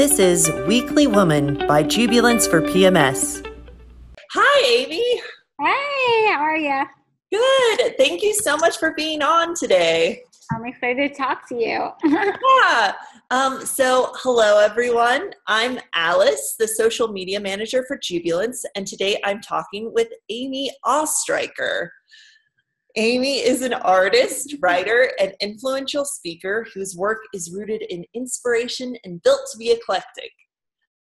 This 0.00 0.18
is 0.18 0.50
Weekly 0.66 1.06
Woman 1.06 1.66
by 1.68 1.82
Jubilance 1.82 2.46
for 2.46 2.62
PMS. 2.62 3.46
Hi, 4.32 4.66
Amy. 4.66 5.20
Hey, 5.60 6.32
how 6.32 6.40
are 6.40 6.56
you? 6.56 6.84
Good. 7.30 7.98
Thank 7.98 8.22
you 8.22 8.32
so 8.32 8.56
much 8.56 8.78
for 8.78 8.94
being 8.94 9.20
on 9.20 9.54
today. 9.54 10.22
I'm 10.54 10.64
excited 10.64 11.12
to 11.12 11.14
talk 11.14 11.46
to 11.50 11.54
you. 11.54 11.90
yeah. 12.62 12.94
Um, 13.30 13.66
so, 13.66 14.12
hello, 14.14 14.58
everyone. 14.58 15.32
I'm 15.46 15.78
Alice, 15.92 16.54
the 16.58 16.66
social 16.66 17.08
media 17.08 17.38
manager 17.38 17.84
for 17.86 17.98
Jubilance, 17.98 18.64
and 18.74 18.86
today 18.86 19.20
I'm 19.22 19.42
talking 19.42 19.92
with 19.92 20.08
Amy 20.30 20.70
Oestreicher. 20.86 21.88
Amy 22.96 23.38
is 23.38 23.62
an 23.62 23.74
artist, 23.74 24.54
writer, 24.60 25.12
and 25.20 25.34
influential 25.40 26.04
speaker 26.04 26.66
whose 26.74 26.96
work 26.96 27.18
is 27.32 27.52
rooted 27.52 27.82
in 27.82 28.04
inspiration 28.14 28.96
and 29.04 29.22
built 29.22 29.40
to 29.52 29.58
be 29.58 29.70
eclectic. 29.70 30.30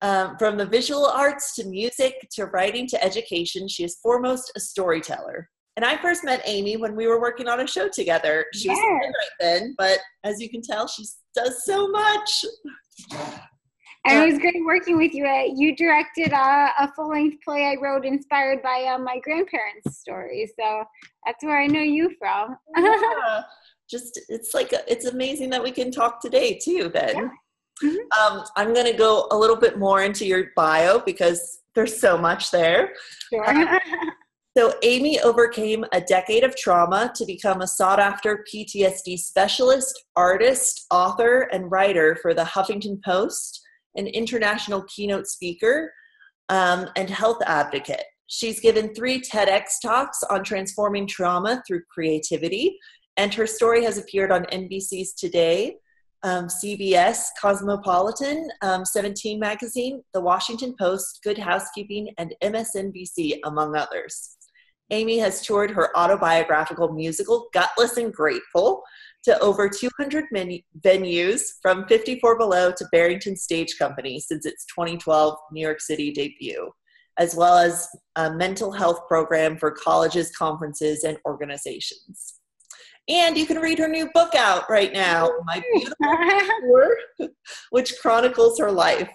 Um, 0.02 0.36
from 0.38 0.56
the 0.56 0.66
visual 0.66 1.06
arts 1.06 1.54
to 1.54 1.64
music 1.64 2.28
to 2.32 2.46
writing 2.46 2.86
to 2.88 3.02
education, 3.02 3.66
she 3.68 3.84
is 3.84 3.98
foremost 4.02 4.52
a 4.56 4.60
storyteller. 4.60 5.48
And 5.76 5.84
I 5.84 5.96
first 5.98 6.24
met 6.24 6.42
Amy 6.45 6.76
when 6.76 6.96
we 6.96 7.06
were 7.06 7.20
working 7.20 7.48
on 7.48 7.60
a 7.60 7.66
show 7.66 7.88
together. 7.88 8.46
She 8.54 8.68
yes. 8.68 8.78
was 8.78 9.12
right 9.14 9.30
then, 9.40 9.74
but 9.76 9.98
as 10.24 10.40
you 10.40 10.48
can 10.48 10.62
tell, 10.62 10.88
she 10.88 11.04
does 11.34 11.64
so 11.64 11.88
much. 11.88 12.45
And 14.06 14.23
it 14.23 14.33
was 14.33 14.38
great 14.38 14.65
working 14.65 14.96
with 14.96 15.15
you. 15.15 15.27
Uh, 15.27 15.45
you 15.55 15.74
directed 15.74 16.33
a, 16.33 16.70
a 16.78 16.92
full 16.95 17.10
length 17.10 17.42
play 17.45 17.65
I 17.65 17.80
wrote 17.80 18.05
inspired 18.05 18.62
by 18.62 18.84
uh, 18.95 18.98
my 18.98 19.19
grandparents' 19.20 19.98
stories. 19.98 20.52
So 20.59 20.84
that's 21.24 21.42
where 21.45 21.60
I 21.60 21.66
know 21.66 21.80
you 21.80 22.15
from. 22.19 22.56
yeah. 22.77 23.42
Just, 23.88 24.20
it's 24.29 24.55
like, 24.55 24.73
a, 24.73 24.91
it's 24.91 25.06
amazing 25.06 25.51
that 25.51 25.62
we 25.62 25.70
can 25.70 25.91
talk 25.91 26.20
today 26.20 26.59
too, 26.62 26.91
then. 26.92 27.16
Yeah. 27.16 27.29
Mm-hmm. 27.82 28.37
Um, 28.37 28.45
I'm 28.56 28.73
going 28.73 28.87
to 28.87 28.96
go 28.96 29.29
a 29.30 29.37
little 29.37 29.56
bit 29.56 29.79
more 29.79 30.02
into 30.02 30.24
your 30.24 30.46
bio 30.57 31.01
because 31.01 31.60
there's 31.74 31.98
so 31.98 32.16
much 32.16 32.51
there. 32.51 32.95
Sure. 33.30 33.48
Um, 33.48 33.79
so, 34.57 34.73
Amy 34.82 35.20
overcame 35.20 35.85
a 35.93 36.01
decade 36.01 36.43
of 36.43 36.57
trauma 36.57 37.13
to 37.15 37.26
become 37.26 37.60
a 37.60 37.66
sought 37.66 38.01
after 38.01 38.45
PTSD 38.52 39.18
specialist, 39.18 40.04
artist, 40.16 40.87
author, 40.91 41.48
and 41.52 41.70
writer 41.70 42.16
for 42.23 42.32
the 42.32 42.45
Huffington 42.45 43.02
Post, 43.04 43.65
an 43.96 44.06
international 44.08 44.82
keynote 44.84 45.26
speaker, 45.26 45.92
um, 46.48 46.88
and 46.96 47.10
health 47.10 47.42
advocate. 47.46 48.04
She's 48.28 48.60
given 48.60 48.94
three 48.94 49.20
TEDx 49.20 49.80
talks 49.82 50.22
on 50.24 50.42
transforming 50.42 51.06
trauma 51.06 51.62
through 51.66 51.82
creativity, 51.92 52.78
and 53.16 53.32
her 53.34 53.46
story 53.46 53.84
has 53.84 53.98
appeared 53.98 54.32
on 54.32 54.44
NBC's 54.46 55.14
Today, 55.14 55.76
um, 56.22 56.48
CBS, 56.48 57.28
Cosmopolitan, 57.40 58.48
um, 58.62 58.84
17 58.84 59.38
Magazine, 59.38 60.02
The 60.12 60.20
Washington 60.20 60.74
Post, 60.78 61.20
Good 61.22 61.38
Housekeeping, 61.38 62.12
and 62.18 62.34
MSNBC, 62.42 63.38
among 63.44 63.76
others. 63.76 64.36
Amy 64.91 65.19
has 65.19 65.42
toured 65.42 65.70
her 65.72 65.97
autobiographical 65.97 66.92
musical, 66.92 67.48
Gutless 67.52 67.97
and 67.97 68.12
Grateful, 68.12 68.82
to 69.27 69.38
over 69.41 69.69
200 69.69 70.25
venues 70.81 71.43
from 71.60 71.84
54 71.88 72.38
Below 72.38 72.72
to 72.77 72.87
Barrington 72.93 73.37
Stage 73.37 73.77
Company 73.77 74.21
since 74.21 74.47
its 74.47 74.65
2012 74.66 75.37
New 75.50 75.60
York 75.60 75.81
City 75.81 76.12
debut, 76.12 76.71
as 77.19 77.34
well 77.34 77.59
as 77.59 77.88
a 78.15 78.32
mental 78.32 78.71
health 78.71 79.00
program 79.09 79.59
for 79.59 79.72
colleges, 79.72 80.31
conferences, 80.37 81.03
and 81.03 81.19
organizations. 81.27 82.34
And 83.09 83.37
you 83.37 83.47
can 83.47 83.59
read 83.59 83.81
her 83.81 83.88
new 83.88 84.09
book 84.15 84.37
out 84.37 84.71
right 84.71 84.93
now, 84.93 85.28
My 85.44 85.60
Beautiful 85.72 85.97
Tour, 86.60 86.97
which 87.71 87.99
chronicles 88.00 88.60
her 88.60 88.71
life. 88.71 89.10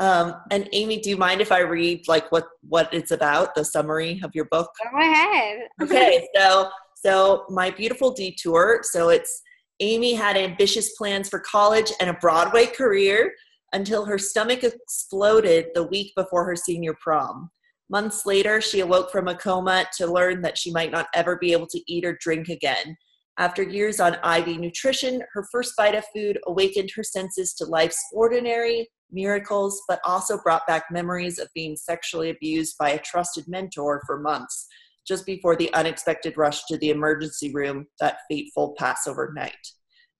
Um, 0.00 0.36
and 0.50 0.68
Amy, 0.72 1.00
do 1.00 1.10
you 1.10 1.18
mind 1.18 1.42
if 1.42 1.52
I 1.52 1.60
read 1.60 2.08
like 2.08 2.32
what 2.32 2.46
what 2.68 2.92
it's 2.92 3.10
about, 3.10 3.54
the 3.54 3.64
summary 3.64 4.20
of 4.24 4.30
your 4.34 4.46
book? 4.46 4.70
Go 4.90 4.98
ahead. 4.98 5.60
okay, 5.82 6.26
so 6.34 6.70
so 6.96 7.44
my 7.48 7.70
beautiful 7.70 8.12
detour. 8.12 8.80
So 8.82 9.08
it's 9.08 9.42
Amy 9.80 10.14
had 10.14 10.36
ambitious 10.36 10.94
plans 10.96 11.28
for 11.28 11.40
college 11.40 11.92
and 12.00 12.08
a 12.10 12.14
Broadway 12.14 12.66
career 12.66 13.32
until 13.72 14.04
her 14.04 14.18
stomach 14.18 14.62
exploded 14.62 15.66
the 15.74 15.82
week 15.82 16.12
before 16.16 16.44
her 16.44 16.56
senior 16.56 16.94
prom. 17.00 17.50
Months 17.90 18.24
later, 18.24 18.60
she 18.60 18.80
awoke 18.80 19.10
from 19.10 19.28
a 19.28 19.34
coma 19.34 19.86
to 19.96 20.06
learn 20.06 20.42
that 20.42 20.56
she 20.56 20.70
might 20.70 20.92
not 20.92 21.08
ever 21.14 21.36
be 21.36 21.52
able 21.52 21.66
to 21.66 21.82
eat 21.86 22.04
or 22.04 22.16
drink 22.20 22.48
again. 22.48 22.96
After 23.36 23.62
years 23.62 23.98
on 23.98 24.14
IV 24.24 24.58
nutrition, 24.60 25.20
her 25.32 25.44
first 25.50 25.74
bite 25.76 25.96
of 25.96 26.04
food 26.14 26.38
awakened 26.46 26.92
her 26.94 27.02
senses 27.02 27.52
to 27.54 27.64
life's 27.64 28.00
ordinary 28.12 28.88
miracles, 29.10 29.82
but 29.88 30.00
also 30.04 30.38
brought 30.38 30.66
back 30.66 30.84
memories 30.90 31.38
of 31.38 31.48
being 31.54 31.76
sexually 31.76 32.30
abused 32.30 32.76
by 32.78 32.90
a 32.90 33.00
trusted 33.00 33.44
mentor 33.48 34.02
for 34.06 34.20
months, 34.20 34.66
just 35.06 35.26
before 35.26 35.56
the 35.56 35.72
unexpected 35.74 36.36
rush 36.36 36.64
to 36.66 36.78
the 36.78 36.90
emergency 36.90 37.52
room 37.52 37.86
that 38.00 38.18
fateful 38.30 38.74
Passover 38.78 39.32
night. 39.34 39.52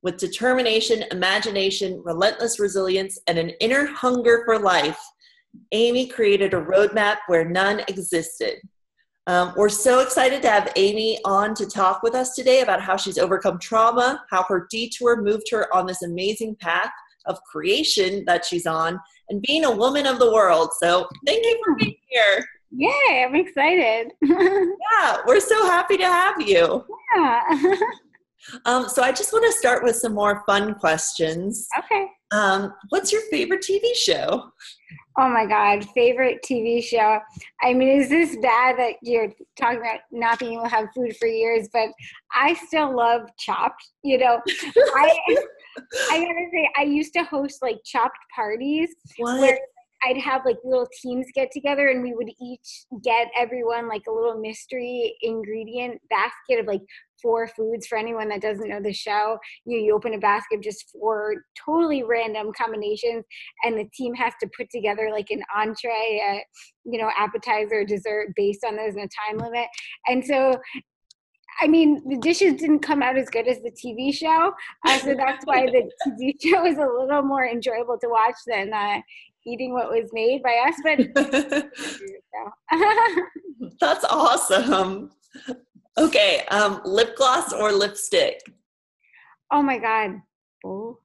With 0.02 0.18
determination, 0.18 1.04
imagination, 1.10 2.02
relentless 2.04 2.60
resilience, 2.60 3.18
and 3.26 3.38
an 3.38 3.50
inner 3.60 3.86
hunger 3.86 4.42
for 4.44 4.58
life, 4.58 5.00
Amy 5.72 6.06
created 6.06 6.52
a 6.52 6.60
roadmap 6.60 7.18
where 7.26 7.48
none 7.48 7.80
existed. 7.88 8.56
Um, 9.26 9.54
we're 9.56 9.70
so 9.70 10.00
excited 10.00 10.42
to 10.42 10.50
have 10.50 10.70
Amy 10.76 11.18
on 11.24 11.54
to 11.54 11.66
talk 11.66 12.02
with 12.02 12.14
us 12.14 12.34
today 12.34 12.60
about 12.60 12.82
how 12.82 12.96
she's 12.96 13.16
overcome 13.16 13.58
trauma, 13.58 14.22
how 14.28 14.42
her 14.48 14.66
detour 14.70 15.22
moved 15.22 15.50
her 15.50 15.74
on 15.74 15.86
this 15.86 16.02
amazing 16.02 16.56
path 16.56 16.90
of 17.24 17.42
creation 17.44 18.22
that 18.26 18.44
she's 18.44 18.66
on, 18.66 19.00
and 19.30 19.40
being 19.40 19.64
a 19.64 19.70
woman 19.70 20.04
of 20.04 20.18
the 20.18 20.30
world. 20.30 20.68
So, 20.78 21.08
thank 21.24 21.42
you 21.42 21.58
for 21.64 21.74
being 21.76 21.96
here. 22.08 22.44
Yeah, 22.76 23.26
I'm 23.26 23.34
excited. 23.36 24.12
yeah, 24.22 25.18
we're 25.26 25.40
so 25.40 25.66
happy 25.66 25.96
to 25.96 26.04
have 26.04 26.40
you. 26.40 26.84
Yeah. 27.16 27.62
um, 28.64 28.88
so, 28.88 29.02
I 29.02 29.12
just 29.12 29.32
want 29.32 29.44
to 29.46 29.52
start 29.52 29.84
with 29.84 29.96
some 29.96 30.14
more 30.14 30.42
fun 30.46 30.74
questions. 30.74 31.68
Okay. 31.78 32.06
Um, 32.32 32.74
what's 32.88 33.12
your 33.12 33.22
favorite 33.30 33.64
TV 33.68 33.94
show? 33.94 34.50
Oh 35.16 35.28
my 35.28 35.46
God, 35.46 35.88
favorite 35.90 36.44
TV 36.44 36.82
show. 36.82 37.20
I 37.62 37.72
mean, 37.72 38.00
is 38.00 38.08
this 38.08 38.36
bad 38.42 38.76
that 38.78 38.94
you're 39.00 39.32
talking 39.56 39.78
about 39.78 40.00
not 40.10 40.40
being 40.40 40.54
able 40.54 40.64
to 40.64 40.68
have 40.70 40.88
food 40.92 41.16
for 41.16 41.28
years? 41.28 41.68
But 41.72 41.90
I 42.32 42.54
still 42.54 42.96
love 42.96 43.28
Chopped. 43.38 43.90
You 44.02 44.18
know, 44.18 44.40
I 44.76 45.18
I 46.10 46.18
gotta 46.18 46.46
say, 46.52 46.68
I 46.76 46.82
used 46.82 47.12
to 47.14 47.22
host 47.22 47.62
like 47.62 47.78
Chopped 47.84 48.18
parties 48.34 48.88
what? 49.18 49.38
where 49.40 49.58
I'd 50.04 50.18
have 50.18 50.42
like 50.44 50.58
little 50.64 50.88
teams 51.02 51.26
get 51.34 51.50
together 51.52 51.88
and 51.88 52.02
we 52.02 52.14
would 52.14 52.30
each 52.40 52.84
get 53.02 53.28
everyone 53.38 53.88
like 53.88 54.02
a 54.08 54.12
little 54.12 54.38
mystery 54.38 55.16
ingredient 55.22 56.00
basket 56.10 56.60
of 56.60 56.66
like 56.66 56.82
four 57.22 57.48
foods 57.48 57.86
for 57.86 57.96
anyone 57.96 58.28
that 58.28 58.42
doesn't 58.42 58.68
know 58.68 58.82
the 58.82 58.92
show. 58.92 59.38
You, 59.64 59.78
you 59.78 59.94
open 59.94 60.14
a 60.14 60.18
basket 60.18 60.56
of 60.56 60.62
just 60.62 60.90
four 60.90 61.36
totally 61.64 62.02
random 62.02 62.52
combinations 62.56 63.24
and 63.64 63.78
the 63.78 63.88
team 63.94 64.14
has 64.14 64.34
to 64.40 64.50
put 64.56 64.68
together 64.70 65.08
like 65.10 65.30
an 65.30 65.42
entree, 65.56 66.20
a, 66.22 66.44
you 66.84 67.00
know, 67.00 67.10
appetizer, 67.16 67.84
dessert 67.84 68.28
based 68.36 68.64
on 68.66 68.76
those 68.76 68.94
in 68.94 69.00
a 69.00 69.08
time 69.08 69.38
limit. 69.38 69.68
And 70.06 70.24
so 70.24 70.60
I 71.60 71.68
mean, 71.68 72.02
the 72.08 72.18
dishes 72.18 72.54
didn't 72.54 72.80
come 72.80 73.00
out 73.00 73.16
as 73.16 73.30
good 73.30 73.46
as 73.46 73.60
the 73.60 73.70
TV 73.70 74.12
show, 74.12 74.52
uh, 74.86 74.98
so 74.98 75.14
that's 75.14 75.44
why 75.44 75.66
the 75.66 75.88
TV 76.08 76.34
show 76.42 76.66
is 76.66 76.78
a 76.78 76.80
little 76.80 77.22
more 77.22 77.46
enjoyable 77.46 77.96
to 78.00 78.08
watch 78.08 78.34
than 78.46 78.72
uh, 78.72 79.00
eating 79.46 79.72
what 79.72 79.90
was 79.90 80.10
made 80.12 80.42
by 80.42 80.64
us. 80.66 80.74
But 80.82 80.98
that's 83.80 84.04
awesome. 84.04 85.10
Okay, 85.96 86.44
um, 86.50 86.80
lip 86.84 87.16
gloss 87.16 87.52
or 87.52 87.70
lipstick? 87.72 88.40
Oh 89.50 89.62
my 89.62 89.78
god, 89.78 90.20
both. 90.62 90.98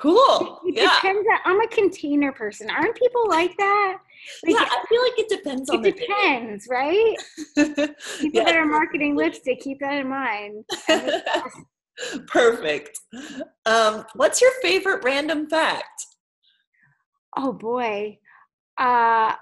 Cool. 0.00 0.60
It, 0.64 0.70
it 0.70 0.82
yeah. 0.82 0.94
depends. 0.94 1.28
On, 1.30 1.38
I'm 1.44 1.60
a 1.60 1.68
container 1.68 2.32
person. 2.32 2.70
Aren't 2.70 2.96
people 2.96 3.28
like 3.28 3.54
that? 3.58 3.98
Like, 4.44 4.54
yeah, 4.54 4.66
I 4.66 4.84
feel 4.88 5.02
like 5.02 5.18
it 5.18 5.28
depends 5.28 5.68
on. 5.68 5.80
It 5.84 5.96
depends, 5.96 6.66
day. 6.66 6.74
right? 6.74 7.16
people 7.54 7.94
yeah. 8.32 8.44
that 8.44 8.56
are 8.56 8.64
marketing 8.64 9.14
lipstick, 9.14 9.60
keep 9.60 9.78
that 9.80 9.94
in 9.94 10.08
mind. 10.08 10.64
Perfect. 12.26 12.98
Um, 13.66 14.06
what's 14.14 14.40
your 14.40 14.52
favorite 14.62 15.04
random 15.04 15.48
fact? 15.48 16.06
Oh 17.36 17.52
boy. 17.52 18.18
Uh, 18.78 19.34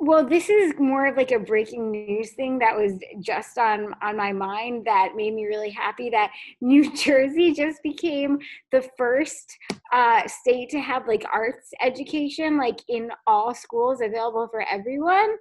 well, 0.00 0.24
this 0.24 0.48
is 0.48 0.74
more 0.78 1.06
of 1.06 1.16
like 1.16 1.32
a 1.32 1.40
breaking 1.40 1.90
news 1.90 2.30
thing 2.34 2.60
that 2.60 2.76
was 2.76 2.92
just 3.18 3.58
on 3.58 3.94
on 4.00 4.16
my 4.16 4.32
mind 4.32 4.84
that 4.86 5.14
made 5.16 5.34
me 5.34 5.46
really 5.46 5.70
happy 5.70 6.08
that 6.10 6.30
New 6.60 6.94
Jersey 6.94 7.52
just 7.52 7.82
became 7.82 8.38
the 8.70 8.88
first 8.96 9.56
uh, 9.92 10.26
state 10.28 10.68
to 10.70 10.80
have 10.80 11.08
like 11.08 11.24
arts 11.32 11.70
education 11.82 12.56
like 12.56 12.78
in 12.88 13.10
all 13.26 13.54
schools 13.54 14.00
available 14.00 14.46
for 14.48 14.62
everyone. 14.70 15.36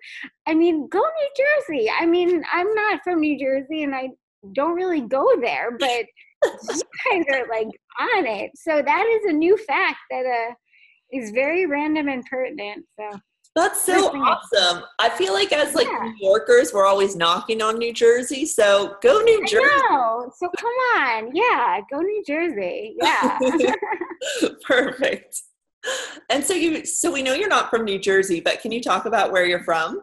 I 0.48 0.56
mean, 0.56 0.88
go 0.88 1.00
New 1.02 1.46
Jersey. 1.46 1.92
I 1.92 2.08
mean, 2.08 2.44
I'm 2.52 2.74
not 2.74 3.02
from 3.04 3.20
New 3.20 3.38
Jersey 3.38 3.84
and 3.84 3.94
I 3.94 4.10
don't 4.54 4.76
really 4.76 5.02
go 5.02 5.40
there, 5.40 5.78
but 5.80 6.06
you 6.44 6.82
guys 7.12 7.26
are 7.32 7.48
like 7.48 7.70
on 8.00 8.26
it. 8.26 8.52
So 8.56 8.82
that 8.82 9.06
is 9.06 9.30
a 9.30 9.34
new 9.34 9.56
fact 9.56 10.00
that 10.10 10.26
uh 10.26 10.54
is 11.12 11.32
very 11.32 11.66
random 11.66 12.08
and 12.08 12.26
pertinent. 12.26 12.86
So 13.00 13.20
that's 13.56 13.82
so 13.82 14.16
awesome. 14.16 14.84
I 15.00 15.10
feel 15.10 15.34
like 15.34 15.52
as 15.52 15.74
like 15.74 15.88
yeah. 15.88 16.04
New 16.04 16.28
Yorkers, 16.28 16.74
we're 16.74 16.86
always 16.86 17.16
knocking 17.16 17.62
on 17.62 17.80
New 17.80 17.92
Jersey. 17.92 18.46
So 18.46 18.96
go 19.02 19.20
New 19.22 19.46
Jersey. 19.48 19.72
So 19.90 20.50
come 20.60 20.74
on. 20.96 21.36
Yeah, 21.36 21.80
go 21.92 22.00
New 22.02 22.24
Jersey. 22.26 22.96
Yeah. 23.02 23.40
Perfect. 24.64 25.42
And 26.30 26.44
so 26.44 26.54
you 26.54 26.86
so 26.86 27.12
we 27.12 27.24
know 27.24 27.34
you're 27.34 27.50
not 27.50 27.70
from 27.70 27.84
New 27.84 27.98
Jersey, 27.98 28.42
but 28.42 28.62
can 28.62 28.72
you 28.72 28.82
talk 28.82 29.06
about 29.06 29.32
where 29.32 29.46
you're 29.46 29.64
from? 29.64 30.02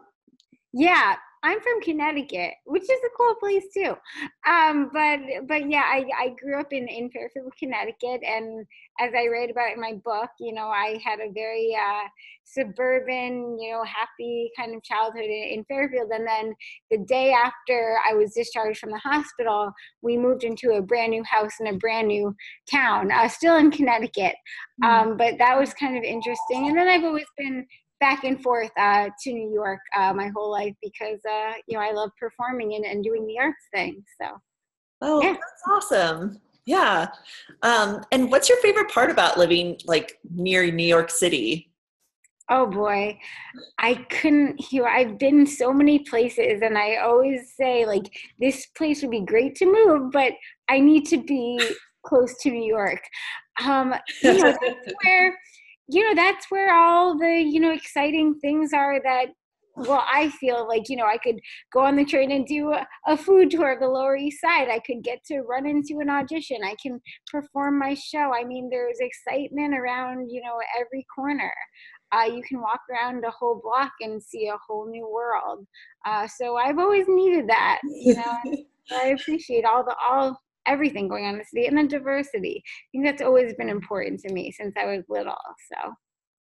Yeah, 0.73 1.15
I'm 1.45 1.61
from 1.61 1.79
Connecticut, 1.81 2.53
which 2.65 2.83
is 2.83 2.89
a 2.89 3.15
cool 3.15 3.35
place 3.35 3.65
too. 3.71 3.93
Um, 4.49 4.89
but 4.91 5.19
but 5.47 5.69
yeah, 5.69 5.83
I, 5.85 6.03
I 6.19 6.35
grew 6.41 6.59
up 6.59 6.73
in, 6.73 6.87
in 6.87 7.11
Fairfield, 7.11 7.53
Connecticut, 7.59 8.21
and 8.25 8.65
as 8.99 9.11
I 9.15 9.27
write 9.27 9.51
about 9.51 9.73
in 9.73 9.79
my 9.79 9.93
book, 10.03 10.29
you 10.39 10.53
know, 10.53 10.67
I 10.67 10.99
had 11.05 11.19
a 11.19 11.31
very 11.31 11.75
uh, 11.75 12.07
suburban, 12.45 13.59
you 13.59 13.71
know, 13.71 13.83
happy 13.83 14.49
kind 14.57 14.73
of 14.73 14.81
childhood 14.83 15.25
in, 15.25 15.59
in, 15.59 15.65
Fairfield. 15.65 16.09
And 16.11 16.25
then 16.25 16.53
the 16.89 17.05
day 17.05 17.31
after 17.31 17.97
I 18.09 18.13
was 18.13 18.33
discharged 18.33 18.79
from 18.79 18.91
the 18.91 18.99
hospital, 18.99 19.71
we 20.01 20.17
moved 20.17 20.43
into 20.43 20.71
a 20.71 20.81
brand 20.81 21.11
new 21.11 21.23
house 21.23 21.53
in 21.59 21.67
a 21.67 21.77
brand 21.77 22.07
new 22.07 22.35
town, 22.71 23.11
uh, 23.11 23.27
still 23.27 23.57
in 23.57 23.69
Connecticut. 23.69 24.35
Mm. 24.83 24.87
Um, 24.87 25.17
but 25.17 25.37
that 25.37 25.59
was 25.59 25.73
kind 25.73 25.95
of 25.95 26.03
interesting. 26.03 26.69
And 26.69 26.77
then 26.77 26.87
I've 26.87 27.03
always 27.03 27.27
been 27.37 27.67
back 27.99 28.23
and 28.23 28.41
forth 28.41 28.71
uh, 28.77 29.09
to 29.23 29.33
New 29.33 29.51
York 29.53 29.79
uh, 29.97 30.13
my 30.13 30.29
whole 30.35 30.51
life 30.51 30.75
because 30.81 31.19
uh, 31.29 31.53
you 31.67 31.77
know 31.77 31.83
I 31.83 31.91
love 31.91 32.11
performing 32.19 32.75
and, 32.75 32.85
and 32.85 33.03
doing 33.03 33.25
the 33.25 33.39
arts 33.39 33.65
thing. 33.73 34.03
So, 34.21 34.29
oh, 35.01 35.21
yeah. 35.21 35.33
that's 35.33 35.63
awesome. 35.71 36.41
Yeah. 36.65 37.09
Um, 37.61 38.03
and 38.11 38.31
what's 38.31 38.49
your 38.49 38.59
favorite 38.59 38.89
part 38.89 39.11
about 39.11 39.37
living 39.37 39.77
like 39.85 40.17
near 40.33 40.69
New 40.71 40.87
York 40.87 41.11
City? 41.11 41.71
Oh 42.49 42.67
boy, 42.67 43.17
I 43.79 43.95
couldn't. 43.95 44.71
You 44.71 44.83
know, 44.83 44.87
I've 44.87 45.17
been 45.17 45.47
so 45.47 45.73
many 45.73 45.99
places, 45.99 46.61
and 46.61 46.77
I 46.77 46.97
always 46.97 47.53
say 47.55 47.85
like 47.85 48.05
this 48.39 48.67
place 48.77 49.01
would 49.01 49.11
be 49.11 49.21
great 49.21 49.55
to 49.55 49.65
move, 49.65 50.11
but 50.11 50.33
I 50.69 50.79
need 50.79 51.05
to 51.07 51.23
be 51.23 51.59
close 52.05 52.35
to 52.41 52.51
New 52.51 52.63
York. 52.63 53.01
Um, 53.63 53.95
you 54.21 54.37
know, 54.37 54.55
where 55.03 55.35
you 55.87 56.03
know 56.03 56.15
that's 56.15 56.49
where 56.49 56.73
all 56.73 57.17
the 57.17 57.41
you 57.41 57.59
know 57.59 57.71
exciting 57.71 58.33
things 58.39 58.73
are 58.73 59.01
that 59.03 59.27
well 59.75 60.03
i 60.07 60.29
feel 60.29 60.67
like 60.67 60.89
you 60.89 60.95
know 60.95 61.05
i 61.05 61.17
could 61.17 61.39
go 61.71 61.81
on 61.81 61.95
the 61.95 62.05
train 62.05 62.31
and 62.31 62.47
do 62.47 62.71
a, 62.71 62.87
a, 63.07 63.17
food 63.17 63.51
tour 63.51 63.73
of 63.73 63.79
the 63.79 63.87
lower 63.87 64.15
east 64.15 64.39
side. 64.39 64.69
I 64.69 64.79
could 64.79 65.03
get 65.03 65.23
to 65.25 65.41
run 65.41 65.65
into 65.65 65.99
an 65.99 66.09
audition. 66.09 66.57
I 66.63 66.75
can 66.81 67.01
perform 67.29 67.77
my 67.77 67.93
show. 67.93 68.31
I 68.33 68.45
mean 68.45 68.69
there's 68.69 68.99
excitement 68.99 69.75
around 69.77 70.29
you 70.29 70.41
know 70.41 70.59
every 70.79 71.05
corner. 71.13 71.53
Uh, 72.11 72.25
you 72.25 72.41
can 72.47 72.61
walk 72.61 72.79
around 72.89 73.25
a 73.25 73.31
whole 73.31 73.59
block 73.61 73.91
and 73.99 74.21
see 74.21 74.47
a 74.47 74.57
whole 74.65 74.89
new 74.89 75.07
world. 75.07 75.67
Uh, 76.05 76.27
so 76.27 76.55
i've 76.55 76.79
always 76.79 77.05
needed 77.07 77.49
that 77.49 77.79
you 77.83 78.15
know? 78.15 78.37
I 78.91 79.07
appreciate 79.07 79.65
all 79.65 79.83
the 79.83 79.95
all 80.07 80.39
everything 80.67 81.07
going 81.07 81.25
on 81.25 81.33
in 81.33 81.39
the 81.39 81.45
city 81.45 81.67
and 81.67 81.77
then 81.77 81.87
diversity. 81.87 82.63
I 82.65 82.87
think 82.91 83.05
that's 83.05 83.21
always 83.21 83.53
been 83.53 83.69
important 83.69 84.19
to 84.21 84.33
me 84.33 84.51
since 84.51 84.75
I 84.77 84.85
was 84.85 85.03
little. 85.09 85.35
So, 85.71 85.93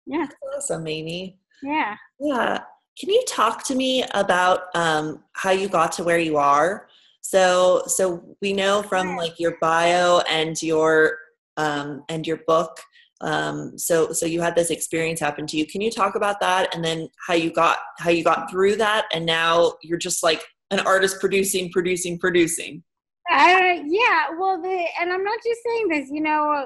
yeah. 0.05 0.25
That's 0.25 0.35
awesome, 0.55 0.87
Amy. 0.87 1.39
Yeah. 1.63 1.95
Yeah. 2.19 2.59
Can 2.99 3.09
you 3.09 3.23
talk 3.27 3.63
to 3.65 3.75
me 3.75 4.03
about 4.13 4.75
um, 4.75 5.23
how 5.33 5.51
you 5.51 5.67
got 5.67 5.91
to 5.93 6.03
where 6.03 6.19
you 6.19 6.37
are? 6.37 6.87
So, 7.21 7.83
so 7.87 8.23
we 8.41 8.53
know 8.53 8.81
from 8.81 9.17
like 9.17 9.39
your 9.39 9.57
bio 9.61 10.19
and 10.29 10.59
your 10.61 11.17
um, 11.57 12.03
and 12.09 12.25
your 12.25 12.39
book. 12.47 12.79
Um, 13.21 13.77
so, 13.77 14.13
so 14.13 14.25
you 14.25 14.41
had 14.41 14.55
this 14.55 14.69
experience 14.69 15.19
happen 15.19 15.47
to 15.47 15.57
you. 15.57 15.65
Can 15.65 15.81
you 15.81 15.91
talk 15.91 16.15
about 16.15 16.39
that, 16.39 16.73
and 16.73 16.83
then 16.83 17.09
how 17.27 17.33
you 17.33 17.51
got 17.51 17.79
how 17.99 18.11
you 18.11 18.23
got 18.23 18.49
through 18.49 18.77
that, 18.77 19.05
and 19.11 19.25
now 19.25 19.73
you're 19.81 19.97
just 19.97 20.23
like 20.23 20.43
an 20.71 20.79
artist 20.81 21.19
producing, 21.19 21.71
producing, 21.71 22.17
producing. 22.17 22.83
Uh, 23.29 23.81
yeah, 23.85 24.29
well, 24.37 24.61
the 24.61 24.85
and 24.99 25.11
I'm 25.11 25.23
not 25.23 25.39
just 25.43 25.61
saying 25.65 25.87
this. 25.89 26.09
You 26.09 26.21
know, 26.21 26.65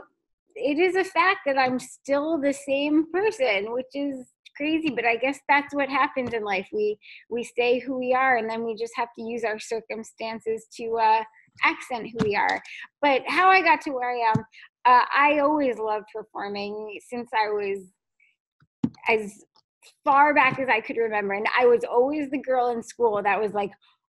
it 0.56 0.78
is 0.78 0.96
a 0.96 1.04
fact 1.04 1.40
that 1.46 1.58
I'm 1.58 1.80
still 1.80 2.40
the 2.40 2.54
same 2.54 3.06
person, 3.12 3.72
which 3.74 3.88
is 3.94 4.28
crazy. 4.56 4.90
But 4.90 5.06
I 5.06 5.16
guess 5.16 5.40
that's 5.50 5.74
what 5.74 5.90
happens 5.90 6.34
in 6.34 6.44
life. 6.44 6.68
We 6.72 6.98
we 7.30 7.44
stay 7.44 7.80
who 7.80 7.98
we 7.98 8.14
are, 8.14 8.38
and 8.38 8.50
then 8.50 8.64
we 8.64 8.76
just 8.76 8.94
have 8.96 9.10
to 9.18 9.24
use 9.24 9.44
our 9.44 9.60
circumstances 9.60 10.68
to 10.78 10.98
uh, 10.98 11.24
accent 11.64 12.10
who 12.12 12.26
we 12.26 12.36
are. 12.36 12.62
But 13.02 13.24
how 13.28 13.50
I 13.50 13.62
got 13.62 13.82
to 13.82 13.92
where 13.92 14.12
I 14.12 14.30
am, 14.30 14.46
uh, 14.86 15.06
I 15.16 15.40
always 15.40 15.80
loved 15.80 16.06
performing 16.14 17.00
since 17.10 17.30
I 17.34 17.50
was 17.50 17.80
as 19.10 19.44
far 20.04 20.34
back 20.36 20.60
as 20.60 20.70
I 20.70 20.80
could 20.80 20.98
remember, 20.98 21.34
and 21.34 21.48
I 21.60 21.66
was 21.66 21.84
always 21.84 22.30
the 22.30 22.38
girl 22.38 22.70
in 22.70 22.84
school 22.84 23.22
that 23.24 23.42
was 23.42 23.54
like 23.54 23.72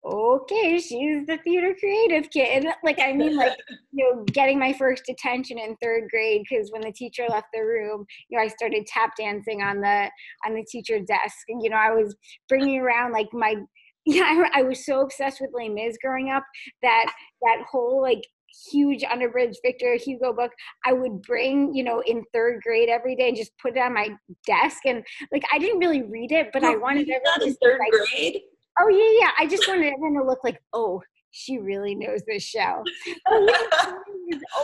okay, 0.04 0.78
she's 0.78 1.26
the 1.26 1.38
theater 1.38 1.74
creative 1.78 2.30
kid. 2.30 2.66
Like, 2.84 2.98
I 3.00 3.12
mean, 3.12 3.36
like, 3.36 3.56
you 3.92 4.04
know, 4.04 4.24
getting 4.24 4.58
my 4.58 4.72
first 4.72 5.08
attention 5.08 5.58
in 5.58 5.76
third 5.76 6.08
grade 6.10 6.42
because 6.48 6.72
when 6.72 6.82
the 6.82 6.92
teacher 6.92 7.26
left 7.28 7.46
the 7.54 7.60
room, 7.60 8.04
you 8.28 8.36
know, 8.36 8.44
I 8.44 8.48
started 8.48 8.86
tap 8.86 9.12
dancing 9.16 9.62
on 9.62 9.80
the 9.80 10.10
on 10.44 10.54
the 10.54 10.66
teacher's 10.68 11.06
desk. 11.06 11.36
And 11.48 11.62
you 11.62 11.70
know, 11.70 11.76
I 11.76 11.90
was 11.90 12.16
bringing 12.48 12.80
around 12.80 13.12
like 13.12 13.28
my 13.32 13.54
yeah, 14.06 14.46
I, 14.52 14.60
I 14.60 14.62
was 14.62 14.84
so 14.84 15.00
obsessed 15.00 15.40
with 15.40 15.50
Les 15.54 15.68
Mis 15.68 15.96
growing 16.02 16.30
up 16.30 16.42
that 16.82 17.12
that 17.42 17.58
whole 17.70 18.02
like 18.02 18.22
huge 18.70 19.02
unabridged 19.04 19.58
Victor 19.64 19.94
Hugo 19.94 20.32
book 20.32 20.50
I 20.84 20.92
would 20.92 21.22
bring, 21.22 21.74
you 21.74 21.84
know, 21.84 22.02
in 22.04 22.24
third 22.32 22.60
grade 22.62 22.88
every 22.88 23.16
day 23.16 23.28
and 23.28 23.36
just 23.36 23.52
put 23.60 23.76
it 23.76 23.80
on 23.80 23.94
my 23.94 24.10
desk. 24.46 24.78
And 24.84 25.04
like 25.30 25.44
I 25.52 25.58
didn't 25.58 25.78
really 25.78 26.02
read 26.02 26.32
it, 26.32 26.48
but 26.52 26.64
I 26.64 26.76
wanted 26.76 27.08
everyone 27.08 27.52
to 27.52 27.58
third 27.62 27.78
like, 27.78 28.08
grade. 28.10 28.40
Oh 28.80 28.88
yeah, 28.88 29.20
yeah. 29.20 29.30
I 29.38 29.46
just 29.46 29.66
wanted 29.68 29.86
everyone 29.92 30.14
to 30.14 30.26
look 30.26 30.44
like, 30.44 30.60
oh, 30.72 31.02
she 31.30 31.58
really 31.58 31.94
knows 31.94 32.22
this 32.26 32.42
show. 32.42 32.82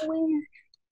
always 0.02 0.42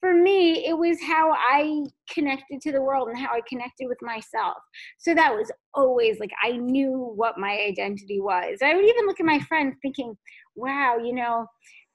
for 0.01 0.15
me, 0.15 0.67
it 0.67 0.77
was 0.77 1.01
how 1.01 1.33
I 1.33 1.85
connected 2.11 2.61
to 2.61 2.73
the 2.73 2.83
world 2.83 3.09
and 3.09 3.19
how 3.19 3.33
I 3.33 3.41
connected 3.49 3.87
with 3.89 3.99
myself. 4.03 4.59
So 4.99 5.15
that 5.15 5.35
was 5.35 5.51
always 5.75 6.21
like 6.21 6.31
I 6.45 6.53
knew 6.53 7.13
what 7.17 7.39
my 7.39 7.59
identity 7.67 8.21
was. 8.21 8.59
I 8.63 8.75
would 8.75 8.85
even 8.85 9.07
look 9.07 9.21
at 9.21 9.27
my 9.27 9.41
friends 9.41 9.75
thinking, 9.81 10.17
wow, 10.55 10.99
you 10.99 11.15
know, 11.15 11.47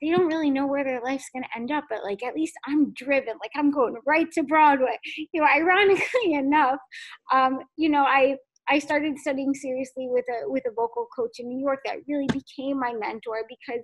they 0.01 0.09
don't 0.09 0.27
really 0.27 0.49
know 0.49 0.65
where 0.65 0.83
their 0.83 1.01
life's 1.01 1.29
going 1.33 1.43
to 1.43 1.57
end 1.57 1.71
up, 1.71 1.83
but 1.89 2.03
like 2.03 2.23
at 2.23 2.35
least 2.35 2.53
I'm 2.67 2.91
driven. 2.93 3.35
Like 3.39 3.51
I'm 3.55 3.71
going 3.71 3.95
right 4.05 4.29
to 4.31 4.43
Broadway. 4.43 4.97
You 5.31 5.41
know, 5.41 5.47
ironically 5.47 6.33
enough, 6.33 6.79
um, 7.31 7.59
you 7.77 7.89
know, 7.89 8.03
I 8.03 8.35
I 8.69 8.79
started 8.79 9.17
studying 9.19 9.53
seriously 9.53 10.07
with 10.09 10.25
a 10.29 10.49
with 10.49 10.63
a 10.65 10.71
vocal 10.71 11.07
coach 11.15 11.39
in 11.39 11.49
New 11.49 11.59
York 11.59 11.79
that 11.85 11.97
really 12.07 12.27
became 12.27 12.79
my 12.79 12.93
mentor 12.93 13.43
because 13.49 13.83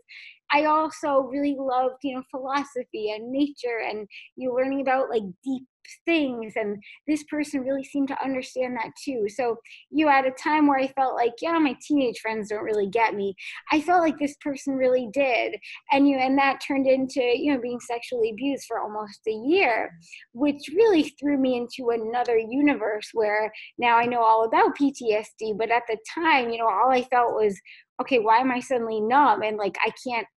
I 0.51 0.65
also 0.65 1.21
really 1.21 1.55
loved, 1.59 1.95
you 2.03 2.15
know, 2.15 2.23
philosophy 2.31 3.11
and 3.11 3.31
nature 3.31 3.79
and 3.85 4.07
you 4.35 4.53
learning 4.53 4.81
about 4.81 5.09
like 5.09 5.23
deep 5.43 5.63
things 6.05 6.53
and 6.55 6.81
this 7.07 7.23
person 7.23 7.61
really 7.61 7.83
seemed 7.83 8.07
to 8.07 8.23
understand 8.23 8.75
that 8.75 8.91
too 9.03 9.25
so 9.27 9.57
you 9.91 10.05
know, 10.05 10.11
at 10.11 10.25
a 10.25 10.31
time 10.31 10.67
where 10.67 10.79
i 10.79 10.87
felt 10.87 11.15
like 11.15 11.33
yeah 11.41 11.57
my 11.57 11.75
teenage 11.85 12.19
friends 12.19 12.49
don't 12.49 12.63
really 12.63 12.87
get 12.87 13.15
me 13.15 13.35
i 13.71 13.81
felt 13.81 14.01
like 14.01 14.17
this 14.19 14.35
person 14.43 14.75
really 14.75 15.09
did 15.13 15.55
and 15.91 16.07
you 16.07 16.17
know, 16.17 16.23
and 16.23 16.37
that 16.37 16.61
turned 16.65 16.87
into 16.87 17.21
you 17.21 17.53
know 17.53 17.61
being 17.61 17.79
sexually 17.79 18.31
abused 18.31 18.65
for 18.67 18.79
almost 18.79 19.21
a 19.27 19.31
year 19.31 19.91
which 20.33 20.69
really 20.75 21.03
threw 21.19 21.37
me 21.37 21.57
into 21.57 21.89
another 21.89 22.37
universe 22.37 23.09
where 23.13 23.51
now 23.77 23.97
i 23.97 24.05
know 24.05 24.21
all 24.21 24.45
about 24.45 24.77
ptsd 24.77 25.57
but 25.57 25.71
at 25.71 25.83
the 25.87 25.97
time 26.13 26.49
you 26.49 26.57
know 26.57 26.67
all 26.67 26.91
i 26.91 27.03
felt 27.03 27.33
was 27.33 27.59
okay, 28.01 28.19
why 28.19 28.37
am 28.37 28.51
I 28.51 28.59
suddenly 28.59 29.01
numb? 29.01 29.41
And 29.41 29.57
like, 29.57 29.77
I 29.83 29.91
can't 30.05 30.27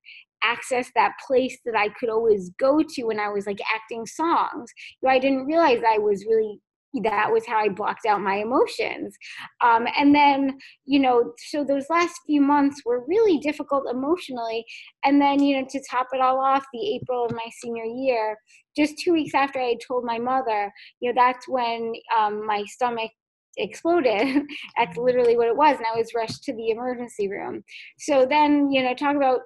access 0.42 0.90
that 0.94 1.12
place 1.26 1.58
that 1.64 1.76
I 1.76 1.88
could 1.98 2.08
always 2.08 2.50
go 2.58 2.82
to 2.82 3.04
when 3.04 3.20
I 3.20 3.28
was 3.28 3.46
like 3.46 3.60
acting 3.74 4.06
songs. 4.06 4.70
You 5.02 5.08
know, 5.08 5.14
I 5.14 5.18
didn't 5.18 5.46
realize 5.46 5.82
I 5.86 5.98
was 5.98 6.24
really 6.26 6.60
that 7.02 7.30
was 7.30 7.46
how 7.46 7.58
I 7.58 7.68
blocked 7.68 8.06
out 8.06 8.20
my 8.20 8.36
emotions. 8.36 9.16
Um, 9.60 9.86
and 9.96 10.14
then, 10.14 10.58
you 10.84 10.98
know, 10.98 11.32
so 11.50 11.64
those 11.64 11.84
last 11.88 12.20
few 12.26 12.40
months 12.40 12.82
were 12.84 13.04
really 13.06 13.38
difficult 13.38 13.84
emotionally. 13.90 14.64
And 15.04 15.20
then, 15.20 15.40
you 15.40 15.60
know, 15.60 15.66
to 15.70 15.82
top 15.88 16.08
it 16.12 16.20
all 16.20 16.40
off, 16.40 16.64
the 16.72 16.96
April 16.96 17.24
of 17.24 17.32
my 17.32 17.48
senior 17.62 17.84
year, 17.84 18.36
just 18.76 18.98
two 18.98 19.12
weeks 19.12 19.34
after 19.34 19.60
I 19.60 19.68
had 19.68 19.78
told 19.86 20.04
my 20.04 20.18
mother, 20.18 20.72
you 21.00 21.12
know, 21.12 21.20
that's 21.20 21.48
when 21.48 21.92
um, 22.18 22.44
my 22.44 22.64
stomach 22.66 23.10
exploded. 23.56 24.42
That's 24.78 24.96
literally 24.96 25.36
what 25.36 25.48
it 25.48 25.56
was. 25.56 25.76
And 25.76 25.86
I 25.86 25.96
was 25.96 26.14
rushed 26.14 26.44
to 26.44 26.54
the 26.54 26.70
emergency 26.70 27.28
room. 27.28 27.64
So 27.98 28.24
then, 28.24 28.70
you 28.70 28.82
know, 28.82 28.94
talk 28.94 29.16
about 29.16 29.40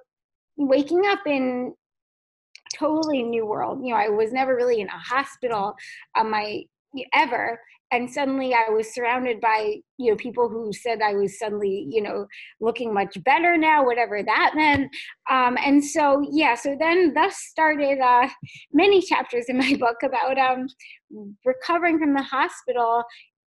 waking 0.57 1.03
up 1.07 1.19
in 1.25 1.73
totally 2.77 3.23
new 3.23 3.45
world. 3.45 3.79
You 3.83 3.93
know, 3.93 3.99
I 3.99 4.09
was 4.09 4.33
never 4.33 4.55
really 4.55 4.81
in 4.81 4.87
a 4.87 4.97
hospital. 4.97 5.75
Um, 6.15 6.31
my 6.31 6.63
ever 7.13 7.59
and 7.91 8.09
suddenly 8.09 8.53
i 8.53 8.69
was 8.69 8.93
surrounded 8.93 9.39
by 9.39 9.75
you 9.97 10.11
know 10.11 10.17
people 10.17 10.49
who 10.49 10.71
said 10.73 11.01
i 11.01 11.13
was 11.13 11.37
suddenly 11.37 11.87
you 11.89 12.01
know 12.01 12.25
looking 12.59 12.93
much 12.93 13.21
better 13.23 13.57
now 13.57 13.85
whatever 13.85 14.23
that 14.23 14.53
meant 14.55 14.89
um, 15.29 15.57
and 15.63 15.83
so 15.83 16.25
yeah 16.31 16.55
so 16.55 16.75
then 16.79 17.13
thus 17.13 17.37
started 17.37 17.99
uh, 17.99 18.27
many 18.73 19.01
chapters 19.01 19.45
in 19.47 19.57
my 19.57 19.75
book 19.79 19.97
about 20.03 20.37
um, 20.37 20.67
recovering 21.45 21.99
from 21.99 22.13
the 22.13 22.23
hospital 22.23 23.03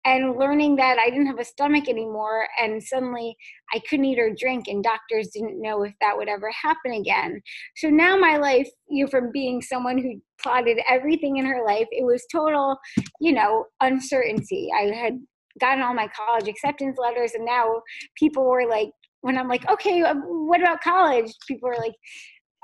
and 0.05 0.37
learning 0.37 0.75
that 0.75 0.97
I 0.99 1.09
didn't 1.09 1.27
have 1.27 1.39
a 1.39 1.45
stomach 1.45 1.87
anymore, 1.87 2.47
and 2.61 2.83
suddenly 2.83 3.35
I 3.73 3.79
couldn't 3.89 4.05
eat 4.05 4.19
or 4.19 4.35
drink, 4.37 4.65
and 4.67 4.83
doctors 4.83 5.29
didn't 5.29 5.61
know 5.61 5.83
if 5.83 5.93
that 6.01 6.17
would 6.17 6.27
ever 6.27 6.51
happen 6.51 6.93
again. 6.93 7.41
So 7.77 7.89
now 7.89 8.17
my 8.17 8.37
life, 8.37 8.69
you 8.87 9.05
know, 9.05 9.09
from 9.09 9.31
being 9.31 9.61
someone 9.61 9.97
who 9.97 10.21
plotted 10.41 10.79
everything 10.89 11.37
in 11.37 11.45
her 11.45 11.63
life, 11.65 11.87
it 11.91 12.05
was 12.05 12.25
total, 12.31 12.77
you 13.19 13.31
know, 13.31 13.65
uncertainty. 13.81 14.69
I 14.77 14.93
had 14.93 15.19
gotten 15.59 15.83
all 15.83 15.93
my 15.93 16.09
college 16.15 16.47
acceptance 16.47 16.97
letters, 16.97 17.33
and 17.33 17.45
now 17.45 17.81
people 18.17 18.43
were 18.45 18.67
like, 18.67 18.89
when 19.21 19.37
I'm 19.37 19.47
like, 19.47 19.69
okay, 19.69 20.01
um, 20.01 20.21
what 20.47 20.59
about 20.59 20.81
college? 20.81 21.31
People 21.47 21.69
were 21.69 21.77
like, 21.77 21.95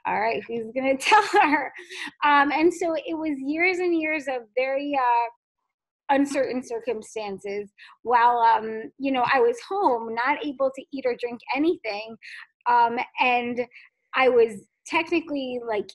all 0.06 0.20
right, 0.20 0.44
who's 0.48 0.72
gonna 0.76 0.98
tell 1.00 1.24
her? 1.42 1.72
Um, 2.26 2.52
and 2.52 2.74
so 2.74 2.96
it 2.96 3.18
was 3.18 3.38
years 3.40 3.80
and 3.80 4.00
years 4.00 4.28
of 4.28 4.44
very 4.58 4.94
uh, 4.96 5.30
uncertain 6.10 6.64
circumstances 6.64 7.70
while 8.04 8.40
um, 8.40 8.84
you 8.98 9.12
know 9.12 9.24
i 9.34 9.40
was 9.40 9.58
home 9.68 10.14
not 10.14 10.44
able 10.46 10.72
to 10.76 10.84
eat 10.94 11.06
or 11.06 11.16
drink 11.20 11.40
anything 11.56 12.16
um, 12.70 12.98
and 13.20 13.62
i 14.16 14.30
was 14.30 14.68
technically 14.86 15.60
like 15.68 15.90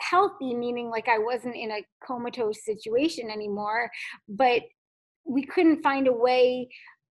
healthy 0.00 0.54
meaning 0.54 0.90
like 0.90 1.08
i 1.08 1.18
wasn't 1.18 1.54
in 1.54 1.72
a 1.72 1.82
comatose 2.06 2.64
situation 2.64 3.30
anymore 3.30 3.90
but 4.28 4.62
we 5.26 5.44
couldn't 5.44 5.82
find 5.82 6.06
a 6.06 6.12
way 6.12 6.68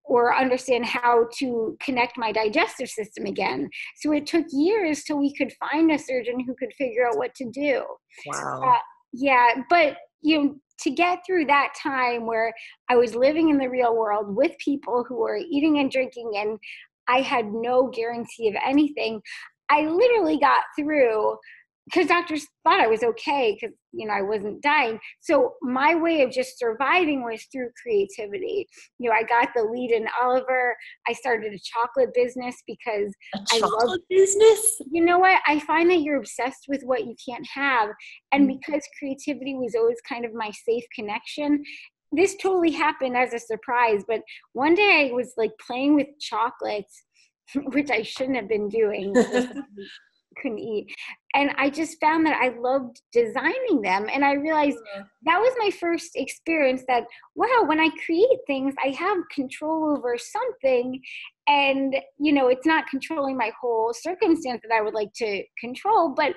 or 0.08 0.36
understand 0.36 0.86
how 0.86 1.28
to 1.38 1.78
connect 1.82 2.18
my 2.18 2.32
digestive 2.32 2.90
system 2.90 3.26
again. 3.26 3.70
So 3.98 4.14
it 4.14 4.26
took 4.26 4.46
years 4.52 5.04
till 5.04 5.20
we 5.20 5.34
could 5.36 5.52
find 5.60 5.92
a 5.92 6.00
surgeon 6.00 6.40
who 6.40 6.56
could 6.56 6.74
figure 6.78 7.06
out 7.08 7.18
what 7.18 7.36
to 7.36 7.52
do. 7.52 7.84
Wow. 8.26 8.62
Uh, 8.66 8.80
yeah, 9.14 9.64
but 9.70 9.98
you 10.22 10.44
know, 10.44 10.56
to 10.80 10.90
get 10.90 11.20
through 11.26 11.46
that 11.46 11.74
time 11.82 12.26
where 12.26 12.54
I 12.90 12.96
was 12.96 13.16
living 13.16 13.50
in 13.50 13.58
the 13.58 13.70
real 13.70 13.96
world 13.96 14.36
with 14.36 14.58
people 14.58 15.06
who 15.08 15.18
were 15.18 15.38
eating 15.38 15.80
and 15.80 15.92
drinking 15.92 16.34
and 16.36 16.60
I 17.08 17.22
had 17.22 17.54
no 17.54 17.88
guarantee 17.88 18.50
of 18.50 18.56
anything, 18.66 19.22
I 19.70 19.82
literally 19.82 20.40
got 20.40 20.64
through 20.78 21.38
because 21.90 22.08
doctors 22.08 22.46
thought 22.64 22.82
I 22.82 22.88
was 22.88 23.02
okay 23.02 23.58
because 23.60 23.76
you 23.94 24.08
know 24.08 24.14
I 24.14 24.22
wasn't 24.22 24.62
dying. 24.62 25.00
So 25.22 25.54
my 25.62 25.96
way 25.96 26.22
of 26.22 26.32
just 26.32 26.60
surviving 26.60 27.24
was 27.24 27.46
through 27.52 27.70
creativity. 27.82 28.68
You 29.00 29.10
know, 29.10 29.16
I 29.16 29.24
got 29.24 29.50
the 29.56 29.64
lead 29.64 29.92
in 29.92 30.06
Oliver. 30.22 30.76
I 31.08 31.14
started 31.14 31.54
a 31.54 31.60
chocolate 31.60 32.14
business 32.14 32.56
because 32.68 33.14
a 33.36 33.40
I 33.54 33.60
chocolate 33.60 34.02
business. 34.10 34.82
You 34.92 35.06
know 35.06 35.20
what? 35.20 35.42
I 35.48 35.60
find 35.60 35.90
that 35.90 36.02
you're 36.02 36.18
obsessed 36.18 36.66
with 36.68 36.82
what 36.84 37.06
you 37.06 37.16
can't 37.28 37.48
have, 37.54 37.90
and 38.32 38.50
mm. 38.50 38.60
because 38.60 38.84
creativity 39.00 39.56
was 39.56 39.76
always 39.76 39.98
kind 40.08 40.26
of 40.26 40.34
my 40.34 40.52
safe 40.68 40.84
connection. 40.94 41.64
This 42.12 42.36
totally 42.36 42.72
happened 42.72 43.18
as 43.18 43.34
a 43.34 43.40
surprise, 43.40 44.04
but 44.08 44.22
one 44.54 44.76
day 44.76 45.10
I 45.10 45.14
was 45.14 45.34
like 45.38 45.52
playing 45.66 45.96
with 45.96 46.08
chocolates, 46.20 47.04
which 47.56 47.92
I 47.92 48.02
shouldn't 48.02 48.38
have 48.38 48.50
been 48.50 48.70
doing. 48.70 49.14
couldn't 50.42 50.60
eat. 50.60 50.94
And 51.34 51.52
I 51.58 51.70
just 51.70 52.00
found 52.00 52.26
that 52.26 52.40
I 52.42 52.50
loved 52.60 53.02
designing 53.12 53.82
them. 53.82 54.08
And 54.12 54.26
I 54.26 54.34
realized 54.34 54.78
that 55.26 55.40
was 55.40 55.54
my 55.60 55.70
first 55.72 56.12
experience 56.16 56.84
that, 56.88 57.04
wow, 57.36 57.64
when 57.66 57.80
I 57.80 57.90
create 58.06 58.40
things, 58.48 58.74
I 58.84 58.90
have 58.90 59.18
control 59.34 59.96
over 59.96 60.18
something. 60.18 61.02
And, 61.48 61.96
you 62.20 62.34
know, 62.34 62.48
it's 62.48 62.66
not 62.66 62.88
controlling 62.88 63.38
my 63.38 63.52
whole 63.60 63.94
circumstance 63.94 64.62
that 64.68 64.76
I 64.76 64.82
would 64.82 64.94
like 64.94 65.14
to 65.18 65.44
control, 65.60 66.10
but 66.10 66.34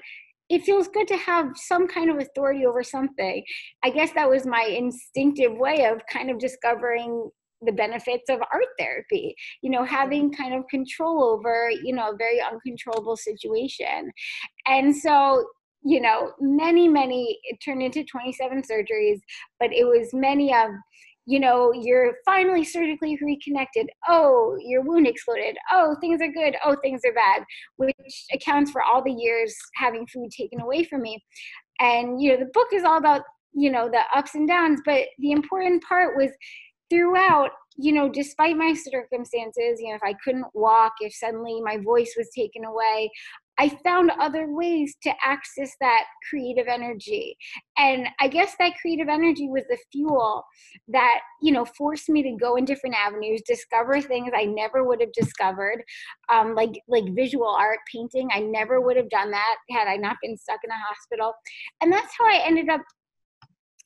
it 0.51 0.65
feels 0.65 0.89
good 0.89 1.07
to 1.09 1.17
have 1.17 1.53
some 1.55 1.87
kind 1.87 2.11
of 2.11 2.19
authority 2.19 2.67
over 2.67 2.83
something. 2.83 3.43
I 3.85 3.91
guess 3.91 4.11
that 4.15 4.29
was 4.29 4.45
my 4.45 4.65
instinctive 4.65 5.57
way 5.57 5.87
of 5.87 6.01
kind 6.13 6.29
of 6.29 6.39
discovering 6.39 7.31
the 7.63 7.73
benefits 7.73 8.29
of 8.29 8.41
art 8.53 8.65
therapy 8.79 9.35
you 9.63 9.71
know 9.71 9.85
having 9.85 10.33
kind 10.33 10.55
of 10.55 10.67
control 10.69 11.25
over 11.25 11.71
you 11.71 11.95
know 11.95 12.11
a 12.11 12.17
very 12.17 12.41
uncontrollable 12.41 13.17
situation. 13.17 14.11
And 14.67 14.95
so 14.95 15.47
you 15.83 16.01
know 16.01 16.33
many 16.41 16.89
many 16.89 17.39
it 17.45 17.59
turned 17.65 17.83
into 17.83 18.05
27 18.05 18.63
surgeries 18.63 19.21
but 19.59 19.73
it 19.73 19.85
was 19.85 20.11
many 20.13 20.55
of 20.55 20.69
you 21.27 21.41
know 21.41 21.73
you're 21.73 22.17
finally 22.25 22.65
surgically 22.65 23.19
reconnected. 23.23 23.89
Oh 24.09 24.57
your 24.61 24.83
wound 24.83 25.07
exploded. 25.07 25.57
Oh 25.73 25.97
things 26.01 26.21
are 26.21 26.33
good. 26.33 26.57
Oh 26.65 26.77
things 26.83 27.03
are 27.07 27.13
bad 27.15 27.45
which 27.77 27.95
accounts 28.33 28.71
for 28.71 28.83
all 28.83 29.03
the 29.03 29.13
years 29.13 29.55
having 29.77 30.07
food 30.07 30.31
taken 30.31 30.61
away 30.61 30.85
from 30.85 31.03
me. 31.03 31.23
And 31.79 32.21
you 32.21 32.33
know 32.33 32.39
the 32.39 32.51
book 32.53 32.69
is 32.73 32.85
all 32.85 32.99
about 32.99 33.23
you 33.53 33.71
know 33.71 33.89
the 33.91 34.03
ups 34.15 34.35
and 34.35 34.47
downs 34.47 34.81
but 34.85 35.07
the 35.19 35.33
important 35.33 35.83
part 35.83 36.17
was 36.17 36.31
throughout 36.91 37.51
you 37.77 37.93
know 37.93 38.09
despite 38.09 38.57
my 38.57 38.75
circumstances 38.75 39.81
you 39.81 39.89
know 39.89 39.95
if 39.95 40.03
i 40.03 40.15
couldn't 40.25 40.47
walk 40.55 40.93
if 41.01 41.15
suddenly 41.15 41.61
my 41.63 41.79
voice 41.79 42.13
was 42.17 42.29
taken 42.37 42.65
away 42.65 43.09
i 43.59 43.69
found 43.85 44.11
other 44.19 44.47
ways 44.49 44.97
to 45.03 45.13
access 45.25 45.71
that 45.81 46.05
creative 46.29 46.67
energy. 46.67 47.37
And 47.79 48.09
i 48.21 48.29
guess 48.29 48.55
that 48.59 48.75
creative 48.81 49.09
energy 49.09 49.49
was 49.49 49.63
the 49.69 49.79
fuel 49.93 50.45
that 50.89 51.21
you 51.41 51.53
know 51.53 51.65
forced 51.65 52.09
me 52.09 52.23
to 52.23 52.37
go 52.39 52.57
in 52.57 52.65
different 52.65 52.97
avenues 52.97 53.41
discover 53.47 54.01
things 54.01 54.33
i 54.37 54.45
never 54.45 54.85
would 54.85 55.01
have 55.01 55.13
discovered 55.13 55.83
um, 56.31 56.55
like 56.55 56.73
like 56.89 57.05
visual 57.15 57.49
art 57.49 57.79
painting. 57.93 58.29
I 58.33 58.41
never 58.41 58.81
would 58.81 58.97
have 58.97 59.09
done 59.11 59.31
that 59.31 59.57
had 59.71 59.89
i 59.89 59.97
not 59.97 60.17
been 60.23 60.37
stuck 60.37 60.61
in 60.65 60.71
a 60.71 60.75
hospital. 60.89 61.33
And 61.81 61.93
that's 61.93 62.15
how 62.19 62.27
i 62.27 62.43
ended 62.45 62.69
up 62.69 62.83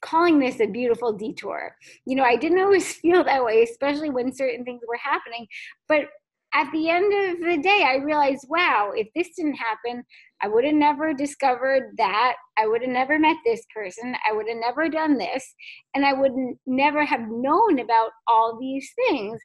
calling 0.05 0.39
this 0.39 0.61
a 0.61 0.67
beautiful 0.67 1.13
detour. 1.13 1.75
You 2.07 2.17
know, 2.17 2.25
I 2.25 2.37
didn't 2.37 2.61
always 2.61 2.95
feel 3.01 3.25
that 3.25 3.45
way, 3.45 3.63
especially 3.63 4.11
when 4.11 4.33
certain 4.33 4.65
things 4.65 4.83
were 4.87 4.99
happening. 5.03 5.47
But 5.89 6.09
at 6.55 6.71
the 6.71 6.89
end 6.89 7.13
of 7.13 7.41
the 7.41 7.61
day, 7.61 7.85
I 7.85 7.97
realized, 7.97 8.47
wow, 8.49 8.93
if 8.95 9.09
this 9.15 9.31
didn't 9.37 9.57
happen, 9.57 10.05
I 10.41 10.47
would 10.47 10.65
have 10.65 10.75
never 10.75 11.13
discovered 11.13 11.95
that. 11.99 12.35
I 12.57 12.69
would 12.69 12.83
have 12.83 12.91
never 12.91 13.19
met 13.19 13.37
this 13.45 13.67
person. 13.75 14.15
I 14.29 14.33
would 14.33 14.47
have 14.49 14.59
never 14.59 14.89
done 14.89 15.19
this. 15.19 15.53
And 15.95 16.07
I 16.07 16.13
would 16.13 16.33
never 16.65 17.05
have 17.05 17.23
known 17.29 17.81
about 17.81 18.11
all 18.29 18.57
these 18.61 18.89
things. 19.09 19.41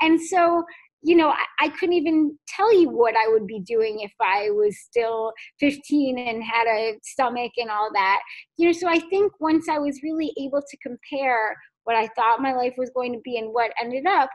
And 0.00 0.18
so 0.18 0.64
you 1.04 1.14
know, 1.16 1.28
I, 1.28 1.66
I, 1.66 1.68
couldn't 1.68 1.92
even 1.92 2.36
tell 2.48 2.74
you 2.74 2.88
what 2.88 3.14
I 3.14 3.28
would 3.28 3.46
be 3.46 3.60
doing 3.60 4.00
if 4.00 4.12
I 4.22 4.48
was 4.50 4.78
still 4.80 5.32
15 5.60 6.18
and 6.18 6.42
had 6.42 6.66
a 6.66 6.94
stomach 7.02 7.52
and 7.58 7.70
all 7.70 7.90
that. 7.92 8.20
You 8.56 8.66
know, 8.66 8.72
so 8.72 8.88
I 8.88 8.98
think 9.10 9.32
once 9.38 9.68
I 9.68 9.78
was 9.78 10.00
really 10.02 10.32
able 10.40 10.62
to 10.62 10.76
compare 10.78 11.54
what 11.84 11.94
I 11.94 12.08
thought 12.16 12.40
my 12.40 12.54
life 12.54 12.72
was 12.78 12.90
going 12.94 13.12
to 13.12 13.20
be 13.22 13.36
and 13.36 13.52
what 13.52 13.70
ended 13.80 14.06
up, 14.06 14.30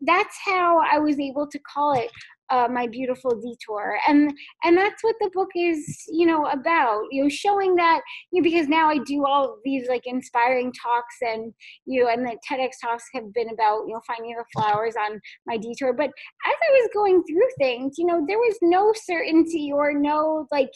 that's 0.00 0.36
how 0.42 0.80
I 0.90 0.98
was 0.98 1.20
able 1.20 1.46
to 1.48 1.58
call 1.58 1.92
it 1.92 2.10
uh, 2.50 2.68
my 2.70 2.86
beautiful 2.86 3.40
detour. 3.40 3.98
And 4.08 4.32
and 4.64 4.76
that's 4.76 5.02
what 5.02 5.16
the 5.20 5.30
book 5.34 5.50
is 5.54 6.04
you 6.08 6.26
know 6.26 6.46
about 6.46 7.02
you 7.10 7.22
know 7.22 7.28
showing 7.28 7.74
that 7.76 8.00
you 8.32 8.40
know 8.40 8.44
because 8.44 8.68
now 8.68 8.88
i 8.88 8.98
do 8.98 9.24
all 9.26 9.58
these 9.64 9.88
like 9.88 10.06
inspiring 10.06 10.72
talks 10.72 11.16
and 11.22 11.52
you 11.86 12.02
know 12.02 12.10
and 12.10 12.24
the 12.24 12.36
tedx 12.48 12.70
talks 12.82 13.04
have 13.14 13.32
been 13.32 13.48
about 13.50 13.84
you 13.86 13.94
know 13.94 14.00
finding 14.06 14.34
the 14.36 14.44
flowers 14.54 14.94
on 14.96 15.20
my 15.46 15.56
detour. 15.56 15.92
But 15.92 16.06
as 16.06 16.56
i 16.68 16.72
was 16.72 16.90
going 16.94 17.22
through 17.24 17.48
things 17.58 17.94
you 17.98 18.06
know 18.06 18.24
there 18.26 18.38
was 18.38 18.56
no 18.62 18.92
certainty 18.94 19.70
or 19.72 19.92
no 19.92 20.46
like 20.50 20.70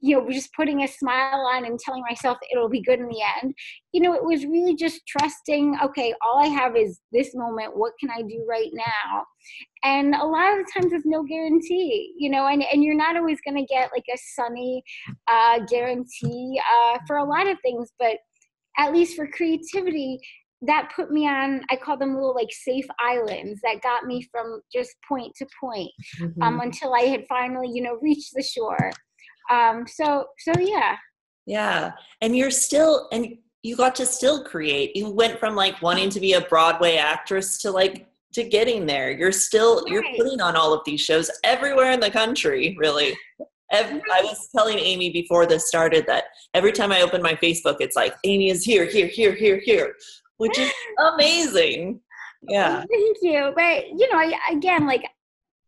you 0.00 0.16
know 0.16 0.30
just 0.30 0.52
putting 0.54 0.82
a 0.82 0.88
smile 0.88 1.48
on 1.54 1.64
and 1.64 1.78
telling 1.78 2.02
myself 2.08 2.38
it'll 2.52 2.68
be 2.68 2.82
good 2.82 3.00
in 3.00 3.08
the 3.08 3.22
end. 3.42 3.54
You 3.92 4.02
know 4.02 4.14
it 4.14 4.24
was 4.24 4.44
really 4.44 4.76
just 4.76 5.06
trusting 5.06 5.78
okay 5.82 6.14
all 6.24 6.42
i 6.42 6.48
have 6.48 6.76
is 6.76 7.00
this 7.12 7.34
moment. 7.34 7.76
What 7.76 7.92
can 7.98 8.10
i 8.10 8.22
do 8.22 8.44
right 8.48 8.70
now 8.72 9.24
and 9.86 10.14
a 10.16 10.24
lot 10.24 10.52
of 10.52 10.58
the 10.58 10.72
times 10.74 10.90
there's 10.90 11.06
no 11.06 11.22
guarantee 11.22 12.12
you 12.18 12.28
know 12.28 12.46
and, 12.48 12.62
and 12.72 12.82
you're 12.82 12.96
not 12.96 13.16
always 13.16 13.40
going 13.40 13.56
to 13.56 13.64
get 13.72 13.90
like 13.94 14.04
a 14.12 14.18
sunny 14.34 14.82
uh, 15.28 15.60
guarantee 15.70 16.60
uh, 16.76 16.98
for 17.06 17.16
a 17.18 17.24
lot 17.24 17.46
of 17.46 17.56
things 17.60 17.92
but 17.98 18.18
at 18.78 18.92
least 18.92 19.16
for 19.16 19.26
creativity 19.28 20.18
that 20.62 20.90
put 20.94 21.10
me 21.10 21.26
on 21.26 21.62
i 21.70 21.76
call 21.76 21.96
them 21.96 22.14
little 22.14 22.34
like 22.34 22.50
safe 22.50 22.86
islands 23.00 23.60
that 23.62 23.82
got 23.82 24.04
me 24.04 24.26
from 24.32 24.60
just 24.72 24.94
point 25.08 25.32
to 25.36 25.46
point 25.60 25.90
um, 26.20 26.28
mm-hmm. 26.28 26.42
um, 26.42 26.60
until 26.60 26.94
i 26.94 27.02
had 27.02 27.24
finally 27.28 27.68
you 27.72 27.82
know 27.82 27.98
reached 28.02 28.32
the 28.34 28.42
shore. 28.42 28.90
Um 29.50 29.86
so 29.86 30.26
so 30.38 30.52
yeah. 30.58 30.96
Yeah 31.46 31.92
and 32.20 32.36
you're 32.36 32.50
still 32.50 33.08
and 33.12 33.36
you 33.62 33.76
got 33.76 33.96
to 33.96 34.06
still 34.06 34.44
create. 34.44 34.94
You 34.96 35.10
went 35.10 35.40
from 35.40 35.56
like 35.56 35.82
wanting 35.82 36.08
to 36.10 36.20
be 36.20 36.34
a 36.34 36.40
broadway 36.40 36.96
actress 36.96 37.58
to 37.58 37.70
like 37.72 38.06
to 38.36 38.48
getting 38.48 38.86
there 38.86 39.10
you're 39.10 39.32
still 39.32 39.82
right. 39.82 39.92
you're 39.92 40.04
putting 40.16 40.40
on 40.40 40.54
all 40.54 40.72
of 40.72 40.80
these 40.86 41.00
shows 41.00 41.30
everywhere 41.44 41.90
in 41.90 42.00
the 42.00 42.10
country 42.10 42.76
really 42.78 43.16
Every, 43.72 44.00
I 44.12 44.22
was 44.22 44.48
telling 44.54 44.78
Amy 44.78 45.10
before 45.10 45.44
this 45.44 45.66
started 45.66 46.06
that 46.06 46.24
every 46.54 46.70
time 46.70 46.92
I 46.92 47.02
open 47.02 47.20
my 47.20 47.34
Facebook, 47.34 47.76
it's 47.80 47.96
like 47.96 48.14
Amy 48.24 48.50
is 48.50 48.64
here, 48.64 48.84
here, 48.84 49.08
here, 49.08 49.34
here, 49.34 49.60
here. 49.64 49.94
which 50.36 50.56
is 50.58 50.70
amazing. 51.14 52.00
Yeah. 52.48 52.84
Thank 52.88 53.16
you. 53.22 53.52
But, 53.56 53.88
you 53.88 54.12
know, 54.12 54.32
again, 54.52 54.86
like 54.86 55.04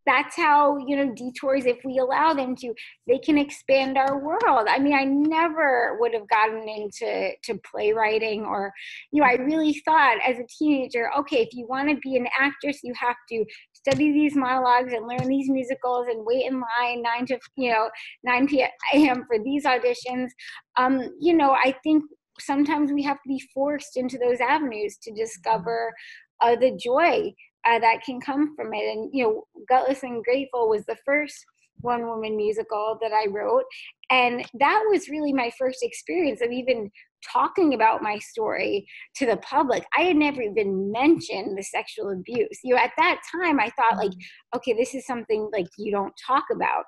that's 0.08 0.34
how 0.36 0.78
you 0.86 0.96
know 0.96 1.12
detours 1.14 1.66
if 1.66 1.76
we 1.84 1.98
allow 1.98 2.32
them 2.32 2.56
to 2.56 2.72
they 3.06 3.18
can 3.18 3.36
expand 3.36 3.98
our 3.98 4.18
world. 4.18 4.66
I 4.68 4.78
mean 4.78 4.94
i 4.94 5.04
never 5.04 5.98
would 6.00 6.14
have 6.14 6.28
gotten 6.28 6.66
into 6.68 7.30
to 7.44 7.60
playwriting 7.70 8.44
or 8.44 8.72
you 9.12 9.20
know 9.20 9.28
i 9.28 9.34
really 9.34 9.74
thought 9.84 10.16
as 10.26 10.38
a 10.38 10.46
teenager 10.58 11.10
okay 11.18 11.42
if 11.42 11.50
you 11.52 11.66
want 11.68 11.90
to 11.90 11.96
be 11.96 12.16
an 12.16 12.26
actress 12.38 12.80
you 12.82 12.94
have 12.98 13.16
to 13.28 13.44
study 13.74 14.12
these 14.12 14.34
monologues 14.34 14.92
and 14.92 15.06
learn 15.06 15.28
these 15.28 15.50
musicals 15.50 16.06
and 16.08 16.24
wait 16.24 16.46
in 16.46 16.54
line 16.54 17.02
9 17.02 17.26
to 17.26 17.38
you 17.56 17.70
know 17.70 17.90
9 18.24 18.48
p.m 18.48 19.24
for 19.26 19.38
these 19.44 19.64
auditions. 19.64 20.28
Um 20.76 21.00
you 21.20 21.34
know 21.34 21.52
i 21.52 21.74
think 21.82 22.02
sometimes 22.40 22.92
we 22.92 23.02
have 23.02 23.16
to 23.16 23.28
be 23.28 23.42
forced 23.52 23.96
into 23.96 24.16
those 24.16 24.40
avenues 24.40 24.96
to 25.02 25.12
discover 25.12 25.92
uh, 26.40 26.54
the 26.54 26.78
joy 26.82 27.32
uh, 27.68 27.78
that 27.78 28.02
can 28.04 28.20
come 28.20 28.54
from 28.56 28.72
it. 28.72 28.96
And, 28.96 29.10
you 29.12 29.24
know, 29.24 29.44
Gutless 29.68 30.02
and 30.02 30.24
Grateful 30.24 30.68
was 30.68 30.84
the 30.86 30.96
first 31.04 31.44
one 31.80 32.06
woman 32.06 32.36
musical 32.36 32.98
that 33.00 33.12
I 33.12 33.26
wrote. 33.30 33.64
And 34.10 34.44
that 34.58 34.84
was 34.90 35.08
really 35.08 35.32
my 35.32 35.50
first 35.58 35.82
experience 35.82 36.40
of 36.42 36.50
even 36.50 36.90
talking 37.32 37.74
about 37.74 38.02
my 38.02 38.18
story 38.18 38.86
to 39.16 39.26
the 39.26 39.36
public. 39.38 39.84
I 39.96 40.02
had 40.02 40.16
never 40.16 40.40
even 40.42 40.90
mentioned 40.90 41.56
the 41.56 41.62
sexual 41.62 42.10
abuse. 42.10 42.58
You 42.62 42.74
know, 42.74 42.80
at 42.80 42.92
that 42.96 43.20
time 43.30 43.60
I 43.60 43.70
thought 43.70 43.98
like, 43.98 44.10
mm-hmm. 44.10 44.56
okay, 44.56 44.72
this 44.72 44.94
is 44.94 45.06
something 45.06 45.50
like 45.52 45.66
you 45.76 45.92
don't 45.92 46.14
talk 46.26 46.44
about. 46.52 46.84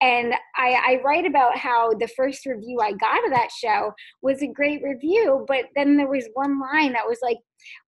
And 0.00 0.34
I, 0.56 0.74
I 0.74 1.00
write 1.04 1.26
about 1.26 1.56
how 1.56 1.92
the 1.94 2.08
first 2.16 2.46
review 2.46 2.78
I 2.80 2.92
got 2.92 3.24
of 3.24 3.32
that 3.32 3.50
show 3.50 3.92
was 4.22 4.42
a 4.42 4.46
great 4.46 4.80
review, 4.82 5.44
but 5.48 5.64
then 5.74 5.96
there 5.96 6.08
was 6.08 6.28
one 6.34 6.60
line 6.60 6.92
that 6.92 7.06
was 7.06 7.18
like, 7.20 7.38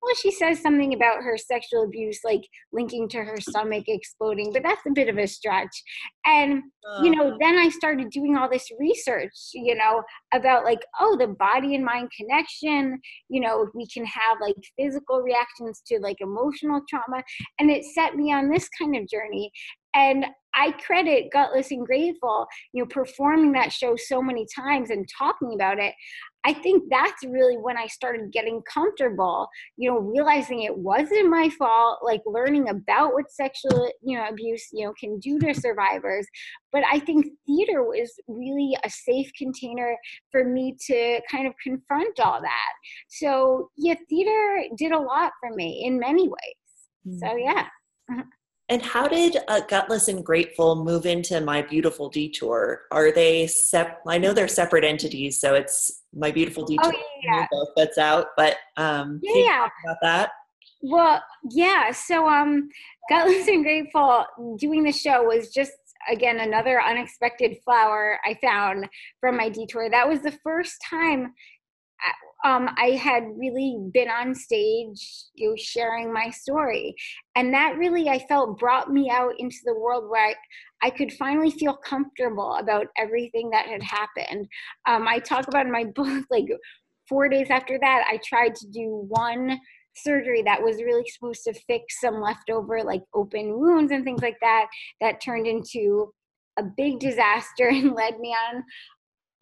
well, 0.03 0.15
she 0.15 0.31
says 0.31 0.61
something 0.61 0.95
about 0.95 1.23
her 1.23 1.37
sexual 1.37 1.85
abuse, 1.85 2.21
like 2.25 2.43
linking 2.73 3.09
to 3.11 3.19
her 3.23 3.41
stomach 3.41 3.85
exploding, 3.87 4.53
but 4.53 4.63
that's 4.63 4.81
a 4.87 4.93
bit 4.93 5.09
of 5.09 5.19
a 5.19 5.27
stretch. 5.27 5.83
And, 6.25 6.63
you 7.03 7.11
know, 7.11 7.33
oh. 7.33 7.37
then 7.41 7.57
I 7.59 7.69
started 7.69 8.11
doing 8.11 8.37
all 8.37 8.49
this 8.49 8.69
research, 8.79 9.33
you 9.55 9.75
know, 9.75 10.03
about 10.33 10.65
like, 10.65 10.81
oh, 11.01 11.17
the 11.17 11.29
body 11.29 11.75
and 11.75 11.85
mind 11.85 12.11
connection, 12.17 12.99
you 13.29 13.41
know, 13.41 13.69
we 13.75 13.87
can 13.89 14.05
have 14.05 14.39
like 14.41 14.57
physical 14.79 15.21
reactions 15.21 15.83
to 15.87 15.99
like 16.01 16.17
emotional 16.21 16.81
trauma. 16.89 17.23
And 17.59 17.71
it 17.71 17.85
set 17.85 18.15
me 18.15 18.33
on 18.33 18.51
this 18.51 18.69
kind 18.79 18.97
of 18.97 19.09
journey. 19.09 19.51
And 19.95 20.27
I 20.55 20.73
credit 20.73 21.31
Gutless 21.33 21.71
and 21.71 21.87
Grateful, 21.87 22.47
you 22.73 22.83
know, 22.83 22.89
performing 22.89 23.53
that 23.53 23.73
show 23.73 23.97
so 23.97 24.21
many 24.21 24.47
times 24.55 24.91
and 24.91 25.09
talking 25.17 25.53
about 25.55 25.79
it. 25.79 25.95
I 26.45 26.55
think 26.55 26.85
that's 26.91 27.23
really 27.27 27.57
when 27.57 27.77
I 27.77 27.87
started 27.87 28.33
getting 28.33 28.63
comfortable, 28.73 29.47
you 29.77 29.91
know, 29.91 29.99
realizing 29.99 30.63
it 30.63 30.77
wasn't 30.77 31.29
my 31.29 31.51
fault, 31.51 31.99
like 32.03 32.23
learning 32.25 32.71
about 32.71 33.13
what 33.13 33.31
sexual, 33.31 33.91
you 34.03 34.17
know, 34.17 34.27
abuse, 34.27 34.67
you 34.73 34.87
know, 34.87 34.95
can 34.99 35.19
do 35.19 35.39
to 35.41 35.53
survivors. 35.53 36.27
But 36.73 36.83
I 36.91 36.99
think 36.99 37.27
theater 37.47 37.83
was 37.85 38.11
really 38.27 38.75
a 38.85 38.89
safe 38.89 39.31
container 39.37 39.95
for 40.33 40.45
me 40.45 40.77
to 40.87 41.21
kind 41.31 41.47
of 41.47 41.53
confront 41.63 42.19
all 42.21 42.41
that. 42.41 42.73
So, 43.09 43.71
yeah, 43.77 43.95
theater 44.09 44.65
did 44.79 44.93
a 44.93 44.99
lot 44.99 45.33
for 45.41 45.55
me 45.55 45.85
in 45.85 45.99
many 45.99 46.27
ways. 46.27 47.07
Mm-hmm. 47.07 47.19
So, 47.19 47.37
yeah. 47.37 47.67
And 48.71 48.81
how 48.81 49.09
did 49.09 49.37
uh, 49.49 49.63
Gutless 49.69 50.07
and 50.07 50.25
Grateful 50.25 50.85
move 50.85 51.05
into 51.05 51.41
My 51.41 51.61
Beautiful 51.61 52.09
Detour? 52.09 52.83
Are 52.93 53.11
they 53.11 53.49
sep? 53.49 54.01
I 54.07 54.17
know 54.17 54.33
they're 54.33 54.47
separate 54.47 54.85
entities, 54.85 55.41
so 55.41 55.55
it's 55.55 56.05
My 56.15 56.31
Beautiful 56.31 56.63
oh, 56.63 56.67
Detour. 56.67 56.93
Oh, 56.95 57.21
yeah. 57.25 57.47
Both 57.51 57.69
that's 57.77 57.99
out, 57.99 58.29
but 58.37 58.59
um, 58.77 59.19
yeah, 59.25 59.67
about 59.85 59.97
that. 60.03 60.31
Well, 60.83 61.21
yeah. 61.51 61.91
So, 61.91 62.29
um, 62.29 62.69
Gutless 63.11 63.49
and 63.49 63.65
Grateful 63.65 64.25
doing 64.57 64.85
the 64.85 64.93
show 64.93 65.25
was 65.25 65.53
just 65.53 65.73
again 66.09 66.39
another 66.39 66.81
unexpected 66.81 67.59
flower 67.65 68.21
I 68.25 68.39
found 68.41 68.89
from 69.21 69.37
my 69.37 69.49
detour. 69.49 69.91
That 69.91 70.09
was 70.09 70.23
the 70.23 70.39
first 70.45 70.77
time 70.89 71.35
um, 72.45 72.71
I 72.77 72.91
had 72.93 73.25
really 73.37 73.79
been 73.93 74.09
on 74.09 74.35
stage, 74.35 75.25
you 75.35 75.51
know, 75.51 75.57
sharing 75.57 76.13
my 76.13 76.31
story. 76.31 76.95
And 77.37 77.53
that 77.53 77.77
really, 77.77 78.09
I 78.09 78.19
felt, 78.27 78.59
brought 78.59 78.91
me 78.91 79.11
out 79.11 79.33
into 79.39 79.59
the 79.65 79.75
world 79.75 80.09
where 80.09 80.29
I, 80.29 80.35
I 80.83 80.91
could 80.91 81.13
finally 81.13 81.51
feel 81.51 81.77
comfortable 81.77 82.55
about 82.55 82.87
everything 82.97 83.51
that 83.51 83.67
had 83.67 83.83
happened. 83.83 84.49
Um, 84.87 85.07
I 85.07 85.19
talk 85.19 85.49
about 85.49 85.67
in 85.67 85.73
my 85.73 85.85
book, 85.95 86.25
like 86.31 86.47
four 87.09 87.29
days 87.29 87.49
after 87.51 87.79
that, 87.79 88.05
I 88.09 88.19
tried 88.25 88.55
to 88.57 88.67
do 88.69 89.05
one 89.09 89.61
surgery 89.97 90.43
that 90.43 90.63
was 90.63 90.77
really 90.83 91.05
supposed 91.09 91.45
to 91.45 91.53
fix 91.53 92.01
some 92.01 92.21
leftover, 92.21 92.83
like 92.83 93.03
open 93.13 93.59
wounds 93.59 93.93
and 93.93 94.05
things 94.05 94.23
like 94.23 94.39
that, 94.41 94.67
that 95.01 95.21
turned 95.21 95.47
into 95.47 96.13
a 96.59 96.63
big 96.63 96.99
disaster 97.01 97.69
and 97.69 97.93
led 97.95 98.19
me 98.19 98.35
on 98.49 98.65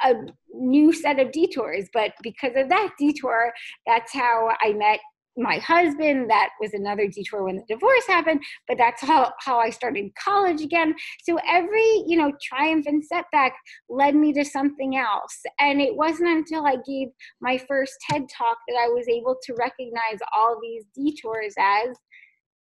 a 0.03 0.15
new 0.53 0.93
set 0.93 1.19
of 1.19 1.33
detours. 1.33 1.89
But 1.93 2.13
because 2.23 2.53
of 2.57 2.69
that 2.69 2.91
detour, 2.99 3.53
that's 3.87 4.13
how 4.13 4.51
I 4.61 4.73
met 4.73 5.01
my 5.39 5.59
husband. 5.59 6.29
That 6.29 6.51
was 6.61 6.75
another 6.75 7.07
detour 7.07 7.45
when 7.45 7.57
the 7.57 7.65
divorce 7.69 8.07
happened, 8.07 8.43
but 8.67 8.77
that's 8.77 9.01
how, 9.03 9.33
how 9.41 9.59
I 9.59 9.71
started 9.71 10.11
college 10.23 10.61
again. 10.61 10.95
So 11.23 11.39
every, 11.49 12.03
you 12.07 12.17
know, 12.17 12.33
triumph 12.43 12.87
and 12.87 13.05
setback 13.05 13.55
led 13.89 14.15
me 14.15 14.33
to 14.35 14.45
something 14.45 14.97
else. 14.97 15.41
And 15.61 15.81
it 15.81 15.97
wasn't 15.97 16.31
until 16.31 16.67
I 16.67 16.77
gave 16.87 17.09
my 17.41 17.59
first 17.69 17.93
TED 18.11 18.23
talk 18.37 18.57
that 18.69 18.77
I 18.77 18.89
was 18.89 19.09
able 19.09 19.37
to 19.45 19.55
recognize 19.55 20.19
all 20.37 20.59
these 20.61 20.85
detours 20.95 21.55
as 21.59 21.97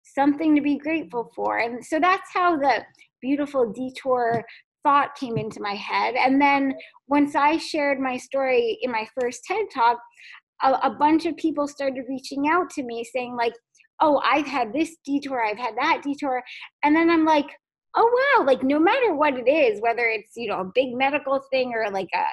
something 0.04 0.56
to 0.56 0.62
be 0.62 0.78
grateful 0.78 1.32
for. 1.36 1.60
And 1.60 1.86
so 1.86 2.00
that's 2.00 2.30
how 2.34 2.58
the 2.58 2.84
beautiful 3.22 3.72
detour 3.72 4.44
thought 4.84 5.16
came 5.16 5.38
into 5.38 5.62
my 5.62 5.76
head. 5.76 6.16
And 6.16 6.42
then 6.42 6.74
once 7.08 7.36
I 7.36 7.58
shared 7.58 8.00
my 8.00 8.18
story 8.18 8.80
in 8.82 8.92
my 8.92 9.08
first 9.20 9.44
TED 9.46 9.66
talk, 9.74 9.98
a, 10.64 10.74
a, 10.84 10.96
bunch 10.98 11.26
of 11.26 11.36
people 11.38 11.68
started 11.68 12.04
reaching 12.08 12.48
out 12.48 12.70
to 12.72 12.84
me 12.84 13.04
saying, 13.04 13.36
like, 13.36 13.54
oh, 14.00 14.22
I've 14.24 14.46
had 14.46 14.74
this 14.74 14.96
detour, 15.06 15.44
I've 15.44 15.58
had 15.58 15.76
that 15.78 16.02
detour. 16.04 16.44
And 16.84 16.96
then 16.96 17.10
I'm 17.10 17.26
like, 17.26 17.48
oh, 17.96 18.36
wow, 18.38 18.46
like 18.46 18.64
no 18.64 18.80
matter 18.80 19.16
what 19.16 19.36
it 19.36 19.50
is, 19.50 19.82
whether 19.82 20.06
it's, 20.06 20.32
you 20.36 20.48
know, 20.48 20.62
a 20.62 20.72
big 20.74 20.94
medical 20.94 21.42
thing 21.52 21.74
or 21.74 21.92
like 21.92 22.10
a, 22.14 22.24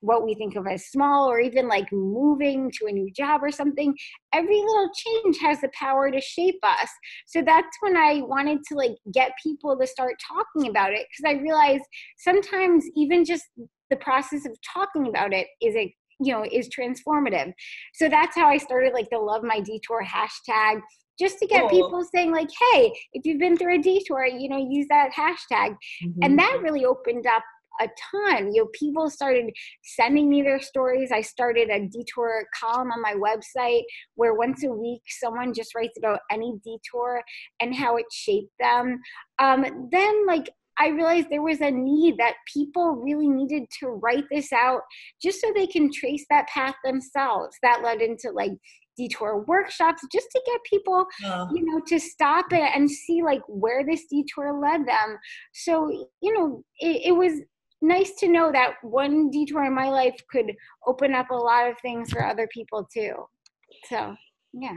what 0.00 0.24
we 0.24 0.34
think 0.34 0.56
of 0.56 0.66
as 0.66 0.86
small 0.86 1.30
or 1.30 1.40
even 1.40 1.68
like 1.68 1.90
moving 1.92 2.70
to 2.70 2.86
a 2.86 2.92
new 2.92 3.10
job 3.12 3.42
or 3.42 3.50
something 3.50 3.94
every 4.32 4.60
little 4.60 4.90
change 4.94 5.38
has 5.38 5.60
the 5.60 5.70
power 5.78 6.10
to 6.10 6.20
shape 6.20 6.58
us 6.62 6.90
so 7.26 7.42
that's 7.44 7.76
when 7.80 7.96
i 7.96 8.20
wanted 8.22 8.58
to 8.68 8.74
like 8.74 8.92
get 9.12 9.32
people 9.42 9.76
to 9.78 9.86
start 9.86 10.14
talking 10.26 10.70
about 10.70 10.92
it 10.92 11.06
because 11.10 11.34
i 11.34 11.40
realized 11.40 11.84
sometimes 12.18 12.84
even 12.94 13.24
just 13.24 13.44
the 13.90 13.96
process 13.96 14.46
of 14.46 14.56
talking 14.74 15.08
about 15.08 15.32
it 15.32 15.46
is 15.62 15.74
a 15.76 15.94
you 16.20 16.32
know 16.32 16.44
is 16.50 16.68
transformative 16.68 17.52
so 17.94 18.08
that's 18.08 18.34
how 18.34 18.48
i 18.48 18.56
started 18.56 18.92
like 18.92 19.08
the 19.10 19.18
love 19.18 19.42
my 19.42 19.60
detour 19.60 20.04
hashtag 20.04 20.80
just 21.18 21.38
to 21.38 21.46
get 21.46 21.62
cool. 21.62 21.68
people 21.68 22.04
saying 22.14 22.32
like 22.32 22.48
hey 22.72 22.92
if 23.12 23.24
you've 23.24 23.38
been 23.38 23.56
through 23.56 23.78
a 23.78 23.82
detour 23.82 24.24
you 24.24 24.48
know 24.48 24.66
use 24.70 24.86
that 24.88 25.10
hashtag 25.12 25.70
mm-hmm. 26.04 26.22
and 26.22 26.38
that 26.38 26.58
really 26.62 26.84
opened 26.84 27.26
up 27.26 27.42
a 27.80 27.88
ton. 28.10 28.52
You 28.52 28.62
know, 28.62 28.68
people 28.72 29.10
started 29.10 29.50
sending 29.82 30.28
me 30.28 30.42
their 30.42 30.60
stories. 30.60 31.10
I 31.12 31.20
started 31.20 31.70
a 31.70 31.86
detour 31.86 32.44
column 32.58 32.90
on 32.90 33.02
my 33.02 33.14
website 33.14 33.82
where 34.14 34.34
once 34.34 34.64
a 34.64 34.70
week 34.70 35.02
someone 35.08 35.54
just 35.54 35.74
writes 35.74 35.98
about 35.98 36.20
any 36.30 36.54
detour 36.64 37.22
and 37.60 37.74
how 37.74 37.96
it 37.96 38.06
shaped 38.12 38.52
them. 38.58 39.00
Um, 39.38 39.88
then, 39.90 40.26
like, 40.26 40.48
I 40.78 40.88
realized 40.88 41.28
there 41.30 41.42
was 41.42 41.60
a 41.60 41.70
need 41.70 42.16
that 42.18 42.34
people 42.52 42.96
really 42.96 43.28
needed 43.28 43.62
to 43.80 43.88
write 43.88 44.24
this 44.30 44.52
out 44.52 44.82
just 45.22 45.40
so 45.40 45.50
they 45.54 45.66
can 45.66 45.90
trace 45.90 46.26
that 46.28 46.48
path 46.48 46.74
themselves. 46.84 47.56
That 47.62 47.82
led 47.82 48.02
into 48.02 48.30
like 48.30 48.52
detour 48.96 49.44
workshops 49.46 50.02
just 50.12 50.26
to 50.30 50.40
get 50.46 50.60
people 50.64 51.06
you 51.54 51.64
know 51.64 51.80
to 51.86 52.00
stop 52.00 52.46
it 52.50 52.70
and 52.74 52.90
see 52.90 53.22
like 53.22 53.42
where 53.46 53.84
this 53.84 54.06
detour 54.10 54.58
led 54.58 54.86
them 54.86 55.18
so 55.52 55.90
you 56.22 56.32
know 56.32 56.62
it, 56.78 57.08
it 57.08 57.12
was 57.12 57.42
nice 57.82 58.14
to 58.16 58.28
know 58.28 58.50
that 58.52 58.74
one 58.82 59.30
detour 59.30 59.64
in 59.64 59.74
my 59.74 59.88
life 59.88 60.14
could 60.30 60.54
open 60.86 61.14
up 61.14 61.30
a 61.30 61.34
lot 61.34 61.68
of 61.68 61.78
things 61.80 62.10
for 62.10 62.24
other 62.24 62.48
people 62.52 62.88
too. 62.92 63.12
So, 63.88 64.14
yeah. 64.52 64.72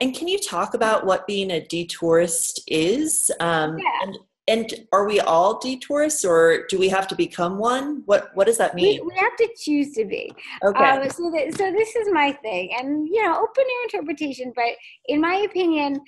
And 0.00 0.14
can 0.14 0.28
you 0.28 0.38
talk 0.38 0.74
about 0.74 1.06
what 1.06 1.26
being 1.26 1.50
a 1.50 1.64
detourist 1.66 2.62
is? 2.68 3.30
Um, 3.40 3.78
yeah. 3.78 3.98
And, 4.02 4.18
and 4.48 4.86
are 4.92 5.06
we 5.06 5.18
all 5.20 5.58
detourists, 5.58 6.24
or 6.24 6.66
do 6.68 6.78
we 6.78 6.88
have 6.88 7.08
to 7.08 7.16
become 7.16 7.58
one? 7.58 8.02
What 8.06 8.30
What 8.34 8.46
does 8.46 8.58
that 8.58 8.76
mean? 8.76 9.00
We, 9.00 9.08
we 9.08 9.16
have 9.16 9.34
to 9.38 9.48
choose 9.58 9.92
to 9.94 10.04
be. 10.04 10.32
Okay. 10.62 10.84
Um, 10.84 11.10
so, 11.10 11.30
that, 11.32 11.54
so 11.56 11.72
this 11.72 11.96
is 11.96 12.08
my 12.12 12.30
thing, 12.32 12.70
and 12.78 13.08
you 13.08 13.24
know, 13.24 13.34
open 13.34 13.64
air 13.64 13.82
interpretation. 13.84 14.52
But 14.54 14.76
in 15.06 15.20
my 15.20 15.46
opinion, 15.48 16.00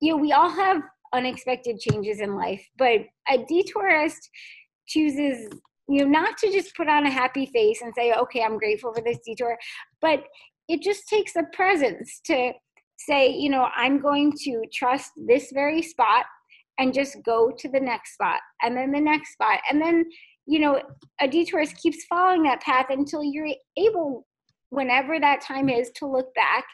you 0.00 0.12
know, 0.12 0.16
we 0.16 0.32
all 0.32 0.48
have 0.48 0.80
unexpected 1.12 1.78
changes 1.78 2.20
in 2.20 2.36
life, 2.36 2.66
but 2.78 3.00
a 3.28 3.44
detourist 3.46 4.30
chooses 4.86 5.48
you 5.88 6.02
know 6.02 6.08
not 6.08 6.36
to 6.38 6.50
just 6.50 6.74
put 6.76 6.88
on 6.88 7.06
a 7.06 7.10
happy 7.10 7.46
face 7.46 7.82
and 7.82 7.92
say 7.94 8.12
okay 8.12 8.42
i'm 8.42 8.58
grateful 8.58 8.92
for 8.94 9.02
this 9.02 9.18
detour 9.24 9.56
but 10.00 10.24
it 10.68 10.82
just 10.82 11.08
takes 11.08 11.36
a 11.36 11.42
presence 11.52 12.20
to 12.24 12.52
say, 12.96 13.28
you 13.28 13.50
know, 13.50 13.68
I'm 13.76 14.00
going 14.00 14.32
to 14.44 14.62
trust 14.72 15.12
this 15.16 15.50
very 15.52 15.82
spot 15.82 16.24
and 16.78 16.94
just 16.94 17.16
go 17.24 17.52
to 17.56 17.68
the 17.68 17.80
next 17.80 18.14
spot 18.14 18.40
and 18.62 18.76
then 18.76 18.90
the 18.90 19.00
next 19.00 19.32
spot. 19.32 19.60
And 19.70 19.80
then, 19.80 20.04
you 20.46 20.58
know, 20.58 20.80
a 21.20 21.28
detourist 21.28 21.76
keeps 21.76 22.04
following 22.08 22.42
that 22.44 22.60
path 22.60 22.86
until 22.90 23.22
you're 23.22 23.48
able 23.76 24.26
whenever 24.70 25.20
that 25.20 25.40
time 25.40 25.68
is 25.68 25.90
to 25.94 26.06
look 26.06 26.34
back 26.34 26.64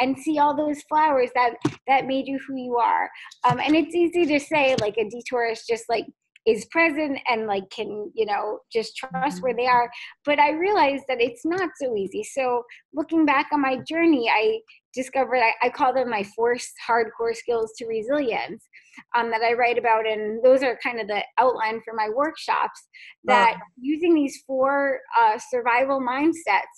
and 0.00 0.16
see 0.16 0.38
all 0.38 0.56
those 0.56 0.80
flowers 0.82 1.28
that 1.34 1.54
that 1.88 2.06
made 2.06 2.28
you 2.28 2.38
who 2.46 2.54
you 2.54 2.76
are 2.76 3.10
um, 3.50 3.58
and 3.58 3.74
it's 3.74 3.96
easy 3.96 4.24
to 4.24 4.38
say 4.38 4.76
like 4.80 4.96
a 4.96 5.08
detourist 5.08 5.66
just 5.68 5.82
like 5.88 6.04
is 6.48 6.64
present 6.66 7.18
and 7.28 7.46
like 7.46 7.68
can 7.70 8.10
you 8.14 8.26
know 8.26 8.60
just 8.72 8.96
trust 8.96 9.42
where 9.42 9.54
they 9.54 9.66
are. 9.66 9.90
But 10.24 10.38
i 10.38 10.50
realized 10.50 11.04
that 11.08 11.20
it's 11.20 11.44
not 11.44 11.70
so 11.80 11.94
easy. 11.94 12.24
So 12.24 12.62
looking 12.94 13.26
back 13.26 13.48
on 13.52 13.60
my 13.60 13.76
journey 13.86 14.28
i 14.30 14.58
discovered 14.94 15.40
i, 15.42 15.52
I 15.62 15.68
call 15.68 15.92
them 15.92 16.10
my 16.10 16.24
force 16.36 16.72
hardcore 16.88 17.34
skills 17.34 17.72
to 17.78 17.86
resilience 17.86 18.66
um, 19.14 19.30
that 19.30 19.42
i 19.42 19.52
write 19.52 19.78
about 19.78 20.06
and 20.06 20.42
those 20.42 20.62
are 20.62 20.78
kind 20.82 21.00
of 21.00 21.06
the 21.06 21.22
outline 21.38 21.80
for 21.84 21.94
my 21.94 22.08
workshops 22.14 22.88
that 23.24 23.58
using 23.80 24.14
these 24.14 24.42
four 24.46 25.00
uh, 25.20 25.38
survival 25.50 26.00
mindsets 26.00 26.76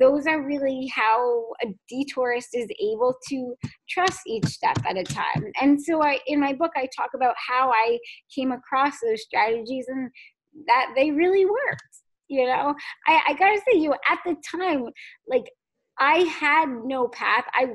those 0.00 0.26
are 0.26 0.42
really 0.42 0.86
how 0.94 1.44
a 1.62 1.66
detourist 1.88 2.50
is 2.54 2.68
able 2.80 3.14
to 3.28 3.54
trust 3.88 4.20
each 4.26 4.46
step 4.46 4.76
at 4.88 4.96
a 4.96 5.04
time. 5.04 5.44
And 5.60 5.80
so 5.80 6.02
I 6.02 6.18
in 6.26 6.40
my 6.40 6.52
book 6.52 6.72
I 6.76 6.88
talk 6.96 7.10
about 7.14 7.34
how 7.36 7.70
I 7.70 7.98
came 8.34 8.52
across 8.52 8.94
those 9.02 9.22
strategies 9.22 9.86
and 9.88 10.10
that 10.66 10.92
they 10.96 11.10
really 11.10 11.44
worked. 11.44 11.82
You 12.28 12.46
know, 12.46 12.74
I, 13.06 13.20
I 13.28 13.34
gotta 13.34 13.60
say, 13.66 13.78
you 13.78 13.94
at 14.08 14.18
the 14.24 14.36
time, 14.50 14.86
like 15.26 15.44
I 15.98 16.18
had 16.40 16.68
no 16.84 17.08
path. 17.08 17.44
I 17.54 17.66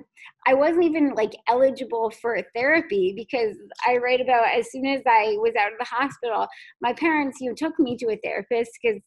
I 0.45 0.53
wasn't 0.53 0.85
even 0.85 1.13
like 1.15 1.33
eligible 1.47 2.11
for 2.21 2.37
therapy 2.55 3.13
because 3.15 3.57
I 3.85 3.97
write 3.97 4.21
about 4.21 4.47
as 4.47 4.71
soon 4.71 4.85
as 4.85 5.01
I 5.07 5.35
was 5.39 5.53
out 5.59 5.71
of 5.71 5.79
the 5.79 5.85
hospital, 5.85 6.47
my 6.81 6.93
parents 6.93 7.39
you 7.41 7.49
know, 7.49 7.55
took 7.55 7.77
me 7.79 7.97
to 7.97 8.11
a 8.11 8.19
therapist 8.23 8.71
because 8.81 9.01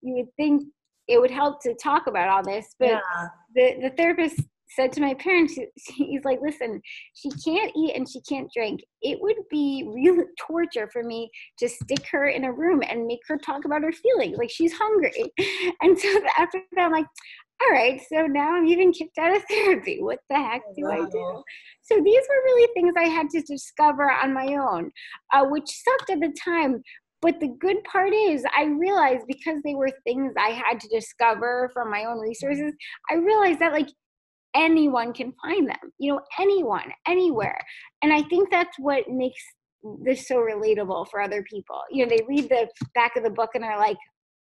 you 0.00 0.14
would 0.14 0.28
think 0.36 0.62
it 1.08 1.20
would 1.20 1.30
help 1.30 1.62
to 1.62 1.74
talk 1.74 2.06
about 2.06 2.28
all 2.28 2.42
this. 2.42 2.74
But 2.78 2.88
yeah. 2.88 3.28
the, 3.54 3.88
the 3.88 3.90
therapist 3.96 4.40
said 4.70 4.92
to 4.92 5.00
my 5.00 5.14
parents, 5.14 5.58
he's 5.94 6.24
like, 6.24 6.40
listen, 6.42 6.80
she 7.14 7.30
can't 7.44 7.72
eat 7.76 7.94
and 7.94 8.08
she 8.08 8.20
can't 8.22 8.50
drink. 8.52 8.80
It 9.02 9.18
would 9.20 9.36
be 9.50 9.88
real 9.88 10.24
torture 10.38 10.88
for 10.92 11.02
me 11.02 11.30
to 11.58 11.68
stick 11.68 12.04
her 12.10 12.28
in 12.28 12.44
a 12.44 12.52
room 12.52 12.82
and 12.88 13.06
make 13.06 13.20
her 13.28 13.38
talk 13.38 13.64
about 13.64 13.82
her 13.82 13.92
feelings. 13.92 14.36
Like 14.38 14.50
she's 14.50 14.72
hungry. 14.72 15.32
And 15.82 15.98
so 15.98 16.08
after 16.38 16.60
that, 16.74 16.86
I'm 16.86 16.92
like, 16.92 17.06
all 17.62 17.72
right, 17.72 18.00
so 18.12 18.26
now 18.26 18.54
I'm 18.54 18.66
even 18.66 18.92
kicked 18.92 19.18
out 19.18 19.34
of 19.34 19.42
therapy. 19.48 19.98
What 20.02 20.18
the 20.28 20.36
heck 20.36 20.62
do 20.76 20.84
wow. 20.84 20.90
I 20.90 21.10
do? 21.10 21.42
So 21.82 21.96
these 22.02 22.22
were 22.28 22.44
really 22.44 22.68
things 22.74 22.94
I 22.98 23.08
had 23.08 23.30
to 23.30 23.40
discover 23.42 24.10
on 24.10 24.34
my 24.34 24.54
own, 24.54 24.90
uh, 25.32 25.44
which 25.44 25.64
sucked 25.66 26.10
at 26.10 26.20
the 26.20 26.34
time. 26.42 26.82
But 27.26 27.40
the 27.40 27.56
good 27.58 27.82
part 27.82 28.12
is, 28.12 28.44
I 28.56 28.66
realized 28.66 29.26
because 29.26 29.60
they 29.64 29.74
were 29.74 29.90
things 30.04 30.32
I 30.38 30.50
had 30.50 30.78
to 30.78 30.88
discover 30.88 31.72
from 31.74 31.90
my 31.90 32.04
own 32.04 32.20
resources, 32.20 32.72
I 33.10 33.14
realized 33.14 33.58
that 33.58 33.72
like 33.72 33.88
anyone 34.54 35.12
can 35.12 35.32
find 35.42 35.68
them, 35.68 35.92
you 35.98 36.12
know, 36.12 36.20
anyone, 36.38 36.92
anywhere. 37.04 37.58
And 38.00 38.12
I 38.12 38.22
think 38.22 38.52
that's 38.52 38.78
what 38.78 39.08
makes 39.08 39.42
this 40.04 40.28
so 40.28 40.36
relatable 40.36 41.08
for 41.10 41.20
other 41.20 41.42
people. 41.42 41.80
You 41.90 42.06
know, 42.06 42.10
they 42.16 42.24
read 42.28 42.48
the 42.48 42.68
back 42.94 43.16
of 43.16 43.24
the 43.24 43.30
book 43.30 43.50
and 43.56 43.64
are 43.64 43.76
like, 43.76 43.98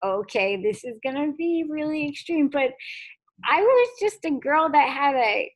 okay, 0.05 0.63
this 0.63 0.85
is 0.85 0.95
to 1.05 1.33
be 1.37 1.65
really 1.69 2.09
extreme. 2.09 2.51
But 2.51 2.71
I 3.45 3.63
was 3.63 3.89
just 3.99 4.25
a 4.25 4.31
girl 4.31 4.71
that 4.71 4.89
had 4.89 5.17
a 5.17 5.51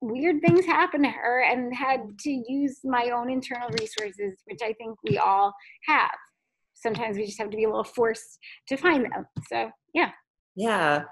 weird 0.00 0.40
things 0.40 0.66
happen 0.66 1.04
to 1.04 1.08
her 1.08 1.44
and 1.44 1.72
had 1.72 2.00
to 2.18 2.30
use 2.48 2.80
my 2.82 3.10
own 3.14 3.30
internal 3.30 3.68
resources, 3.80 4.40
which 4.46 4.60
I 4.60 4.72
think 4.72 4.98
we 5.04 5.18
all 5.18 5.54
have. 5.86 6.10
Sometimes 6.82 7.16
we 7.16 7.26
just 7.26 7.38
have 7.38 7.50
to 7.50 7.56
be 7.56 7.64
a 7.64 7.68
little 7.68 7.84
forced 7.84 8.38
to 8.68 8.76
find 8.76 9.04
them. 9.04 9.26
So, 9.48 9.70
yeah. 9.94 10.10
Yeah. 10.56 11.04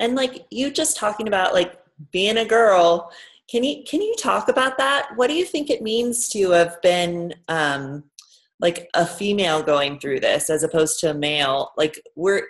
And 0.00 0.14
like 0.14 0.46
you 0.50 0.70
just 0.70 0.96
talking 0.96 1.28
about 1.28 1.54
like 1.54 1.78
being 2.12 2.38
a 2.38 2.44
girl, 2.44 3.10
can 3.50 3.62
you 3.62 3.84
can 3.84 4.02
you 4.02 4.14
talk 4.18 4.48
about 4.48 4.78
that? 4.78 5.08
What 5.16 5.28
do 5.28 5.34
you 5.34 5.44
think 5.44 5.70
it 5.70 5.82
means 5.82 6.28
to 6.30 6.50
have 6.50 6.80
been 6.82 7.34
um 7.48 8.04
like 8.60 8.88
a 8.94 9.06
female 9.06 9.62
going 9.62 9.98
through 9.98 10.20
this 10.20 10.50
as 10.50 10.62
opposed 10.62 10.98
to 11.00 11.10
a 11.10 11.14
male? 11.14 11.70
Like 11.76 12.00
we're 12.16 12.42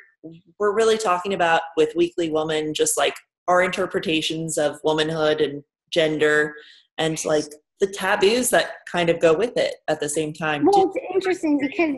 we're 0.58 0.74
really 0.74 0.98
talking 0.98 1.34
about 1.34 1.62
with 1.76 1.94
Weekly 1.94 2.30
Woman 2.30 2.72
just 2.72 2.96
like 2.96 3.14
our 3.46 3.62
interpretations 3.62 4.56
of 4.56 4.80
womanhood 4.84 5.40
and 5.40 5.62
gender 5.90 6.54
and 6.96 7.22
like 7.24 7.44
the 7.80 7.86
taboos 7.86 8.50
that 8.50 8.70
kind 8.90 9.10
of 9.10 9.20
go 9.20 9.34
with 9.34 9.56
it 9.56 9.74
at 9.88 10.00
the 10.00 10.08
same 10.08 10.32
time. 10.32 10.64
Well, 10.64 10.90
it's 10.94 11.14
interesting 11.14 11.58
because 11.58 11.96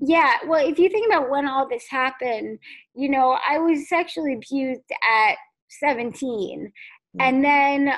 yeah, 0.00 0.34
well, 0.46 0.66
if 0.66 0.78
you 0.78 0.88
think 0.88 1.06
about 1.06 1.30
when 1.30 1.48
all 1.48 1.68
this 1.68 1.86
happened, 1.88 2.58
you 2.94 3.08
know, 3.08 3.38
I 3.48 3.58
was 3.58 3.88
sexually 3.88 4.34
abused 4.34 4.82
at 5.02 5.36
17. 5.68 6.12
Mm-hmm. 6.66 7.20
And 7.20 7.44
then 7.44 7.92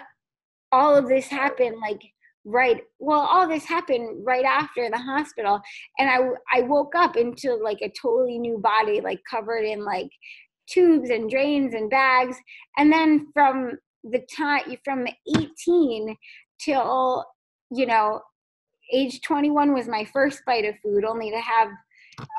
all 0.73 0.95
of 0.95 1.09
this 1.09 1.27
happened 1.27 1.77
like 1.81 2.01
right 2.47 2.83
well 2.99 3.21
all 3.21 3.47
this 3.47 3.65
happened 3.65 4.25
right 4.25 4.47
after 4.47 4.89
the 4.89 4.97
hospital 4.97 5.61
and 5.99 6.09
i 6.09 6.59
i 6.59 6.63
woke 6.63 6.95
up 6.95 7.17
into 7.17 7.55
like 7.55 7.79
a 7.83 7.93
totally 8.01 8.39
new 8.39 8.57
body 8.57 9.01
like 9.01 9.21
covered 9.31 9.65
in 9.65 9.85
like 9.85 10.09
tubes 10.67 11.11
and 11.11 11.29
drains 11.29 11.75
and 11.75 11.91
bags 11.91 12.37
and 12.79 12.91
then 12.91 13.27
from 13.35 13.73
the 14.05 14.25
time 14.35 14.63
from 14.85 15.07
18 15.37 16.17
till 16.59 17.27
you 17.71 17.85
know 17.85 18.23
age 18.93 19.21
21 19.21 19.75
was 19.75 19.87
my 19.87 20.05
first 20.07 20.41
bite 20.47 20.65
of 20.65 20.75
food 20.83 21.05
only 21.05 21.31
to 21.31 21.41
have 21.41 21.69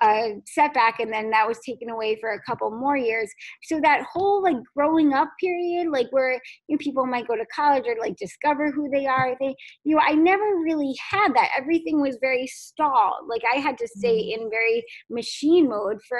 a 0.04 0.42
setback 0.46 1.00
and 1.00 1.12
then 1.12 1.30
that 1.30 1.48
was 1.48 1.60
taken 1.66 1.90
away 1.90 2.18
for 2.20 2.32
a 2.32 2.42
couple 2.42 2.70
more 2.72 2.98
years 2.98 3.32
so 3.64 3.80
that 3.82 4.06
whole 4.12 4.42
like 4.42 4.58
growing 4.76 5.14
up 5.14 5.30
period 5.40 5.88
like 5.90 6.08
where 6.12 6.34
you 6.68 6.76
know, 6.76 6.78
people 6.80 7.06
might 7.06 7.28
go 7.28 7.36
to 7.36 7.46
college 7.54 7.84
or 7.88 7.96
like 8.00 8.16
discover 8.18 8.72
who 8.72 8.90
they 8.90 9.06
are 9.06 9.36
they 9.40 9.56
you 9.84 9.96
know 9.96 10.02
i 10.06 10.14
never 10.14 10.58
really 10.64 10.94
had 11.10 11.34
that 11.34 11.50
everything 11.58 12.02
was 12.02 12.18
very 12.22 12.48
stalled 12.48 13.28
like 13.30 13.42
i 13.54 13.58
had 13.58 13.78
to 13.78 13.88
stay 13.96 14.32
mm-hmm. 14.34 14.44
in 14.44 14.50
very 14.50 14.84
machine 15.10 15.70
mode 15.70 16.00
for 16.08 16.20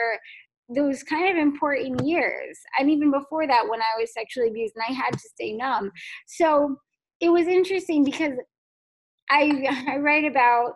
those 0.74 1.04
kind 1.04 1.30
of 1.30 1.42
important 1.42 2.06
years. 2.06 2.58
And 2.80 2.90
even 2.90 3.12
before 3.12 3.48
that, 3.48 3.68
when 3.68 3.82
I 3.82 4.00
was 4.00 4.14
sexually 4.14 4.50
abused 4.50 4.74
and 4.76 4.86
I 4.88 4.94
had 4.94 5.12
to 5.12 5.20
stay 5.20 5.54
numb. 5.54 5.92
So 6.28 6.78
it 7.20 7.30
was 7.30 7.48
interesting 7.48 8.04
because 8.04 8.34
I, 9.30 9.86
I 9.90 9.98
write 9.98 10.26
about 10.26 10.74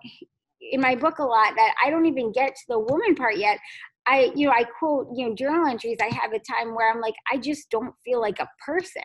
in 0.62 0.82
my 0.82 0.96
book 0.96 1.20
a 1.20 1.24
lot 1.24 1.56
that 1.56 1.76
I 1.84 1.90
don't 1.90 2.06
even 2.06 2.32
get 2.32 2.56
to 2.56 2.64
the 2.68 2.80
woman 2.80 3.16
part 3.16 3.38
yet. 3.38 3.60
I, 4.08 4.32
you 4.36 4.48
know, 4.48 4.54
I 4.54 4.64
quote, 4.64 5.08
you 5.16 5.28
know, 5.28 5.36
journal 5.36 5.68
entries 5.68 5.98
I 6.00 6.14
have 6.14 6.32
a 6.34 6.40
time 6.40 6.76
where 6.76 6.92
I'm 6.92 7.02
like, 7.02 7.16
I 7.32 7.38
just 7.38 7.70
don't 7.72 7.94
feel 8.04 8.22
like 8.22 8.40
a 8.40 8.50
person. 8.64 9.02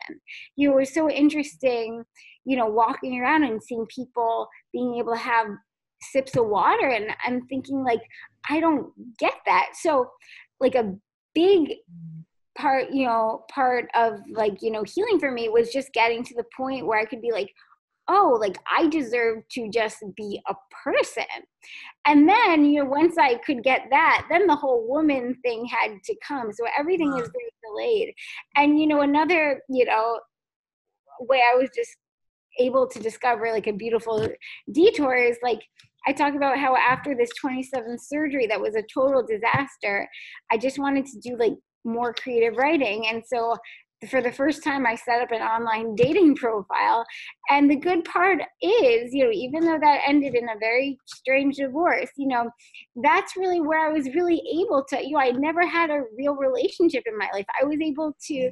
You 0.55 0.69
know, 0.69 0.75
it 0.75 0.79
was 0.81 0.93
so 0.93 1.09
interesting, 1.09 2.03
you 2.45 2.55
know, 2.55 2.67
walking 2.67 3.19
around 3.19 3.43
and 3.43 3.61
seeing 3.63 3.85
people 3.87 4.47
being 4.71 4.95
able 4.99 5.13
to 5.13 5.19
have 5.19 5.47
sips 6.03 6.35
of 6.35 6.47
water 6.47 6.89
and 6.89 7.11
I'm 7.25 7.47
thinking 7.47 7.83
like, 7.83 8.01
I 8.49 8.59
don't 8.59 8.91
get 9.19 9.33
that. 9.45 9.69
So 9.73 10.07
like 10.59 10.75
a 10.75 10.95
big 11.33 11.73
part 12.57 12.91
you 12.91 13.05
know 13.05 13.43
part 13.49 13.85
of 13.95 14.19
like 14.33 14.61
you 14.61 14.71
know 14.71 14.83
healing 14.83 15.19
for 15.19 15.31
me 15.31 15.47
was 15.47 15.71
just 15.71 15.91
getting 15.93 16.23
to 16.23 16.35
the 16.35 16.43
point 16.55 16.85
where 16.85 16.99
i 16.99 17.05
could 17.05 17.21
be 17.21 17.31
like 17.31 17.49
oh 18.07 18.37
like 18.39 18.57
i 18.69 18.87
deserve 18.87 19.43
to 19.51 19.69
just 19.69 20.03
be 20.15 20.41
a 20.47 20.55
person. 20.83 21.23
And 22.05 22.27
then 22.27 22.65
you 22.65 22.83
know 22.83 22.89
once 22.89 23.17
i 23.17 23.35
could 23.35 23.63
get 23.63 23.87
that 23.89 24.27
then 24.29 24.47
the 24.47 24.55
whole 24.55 24.87
woman 24.87 25.35
thing 25.43 25.65
had 25.65 26.01
to 26.03 26.15
come. 26.27 26.51
So 26.51 26.65
everything 26.77 27.11
was 27.11 27.29
very 27.29 27.51
delayed. 27.63 28.13
And 28.55 28.79
you 28.79 28.87
know 28.87 29.01
another 29.01 29.61
you 29.69 29.85
know 29.85 30.19
way 31.19 31.41
i 31.53 31.55
was 31.55 31.69
just 31.75 31.91
able 32.59 32.87
to 32.87 32.99
discover 32.99 33.51
like 33.51 33.67
a 33.67 33.73
beautiful 33.73 34.27
detour 34.71 35.15
is 35.15 35.37
like 35.41 35.61
I 36.07 36.13
talk 36.13 36.33
about 36.33 36.57
how 36.57 36.75
after 36.75 37.15
this 37.15 37.29
27th 37.43 37.99
surgery 37.99 38.47
that 38.47 38.59
was 38.59 38.75
a 38.75 38.83
total 38.93 39.23
disaster, 39.23 40.07
I 40.51 40.57
just 40.57 40.79
wanted 40.79 41.05
to 41.05 41.19
do 41.19 41.37
like 41.37 41.53
more 41.85 42.13
creative 42.13 42.57
writing. 42.57 43.07
And 43.07 43.23
so 43.25 43.55
for 44.09 44.21
the 44.21 44.31
first 44.31 44.63
time 44.63 44.85
I 44.85 44.95
set 44.95 45.21
up 45.21 45.31
an 45.31 45.41
online 45.41 45.95
dating 45.95 46.35
profile. 46.35 47.05
And 47.49 47.69
the 47.69 47.75
good 47.75 48.03
part 48.05 48.41
is, 48.61 49.13
you 49.13 49.25
know, 49.25 49.31
even 49.31 49.65
though 49.65 49.79
that 49.79 50.01
ended 50.07 50.35
in 50.35 50.49
a 50.49 50.59
very 50.59 50.97
strange 51.05 51.57
divorce, 51.57 52.09
you 52.17 52.27
know, 52.27 52.49
that's 52.95 53.37
really 53.37 53.61
where 53.61 53.87
I 53.87 53.91
was 53.91 54.07
really 54.15 54.41
able 54.59 54.83
to, 54.89 55.05
you 55.05 55.13
know, 55.13 55.19
I 55.19 55.31
never 55.31 55.65
had 55.65 55.89
a 55.89 56.03
real 56.17 56.35
relationship 56.35 57.03
in 57.05 57.17
my 57.17 57.29
life. 57.33 57.45
I 57.61 57.65
was 57.65 57.79
able 57.79 58.15
to 58.27 58.51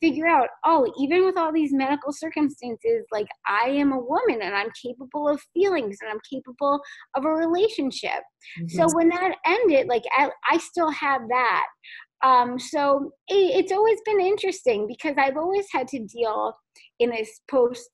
figure 0.00 0.26
out, 0.26 0.48
oh, 0.64 0.92
even 0.98 1.24
with 1.24 1.36
all 1.36 1.52
these 1.52 1.72
medical 1.72 2.12
circumstances, 2.12 3.04
like 3.12 3.26
I 3.46 3.68
am 3.68 3.92
a 3.92 3.98
woman 3.98 4.42
and 4.42 4.54
I'm 4.54 4.70
capable 4.80 5.28
of 5.28 5.40
feelings 5.54 5.98
and 6.00 6.10
I'm 6.10 6.20
capable 6.30 6.80
of 7.16 7.24
a 7.24 7.28
relationship. 7.28 8.22
Mm-hmm. 8.60 8.68
So 8.68 8.86
when 8.94 9.08
that 9.08 9.36
ended, 9.46 9.88
like 9.88 10.04
I, 10.12 10.30
I 10.50 10.58
still 10.58 10.90
have 10.90 11.22
that. 11.28 11.66
Um, 12.22 12.58
so 12.58 13.12
it, 13.28 13.64
it's 13.64 13.72
always 13.72 14.00
been 14.04 14.20
interesting 14.20 14.86
because 14.86 15.14
I've 15.18 15.36
always 15.36 15.66
had 15.72 15.88
to 15.88 16.00
deal 16.00 16.54
in 16.98 17.10
this 17.10 17.40
post 17.50 17.88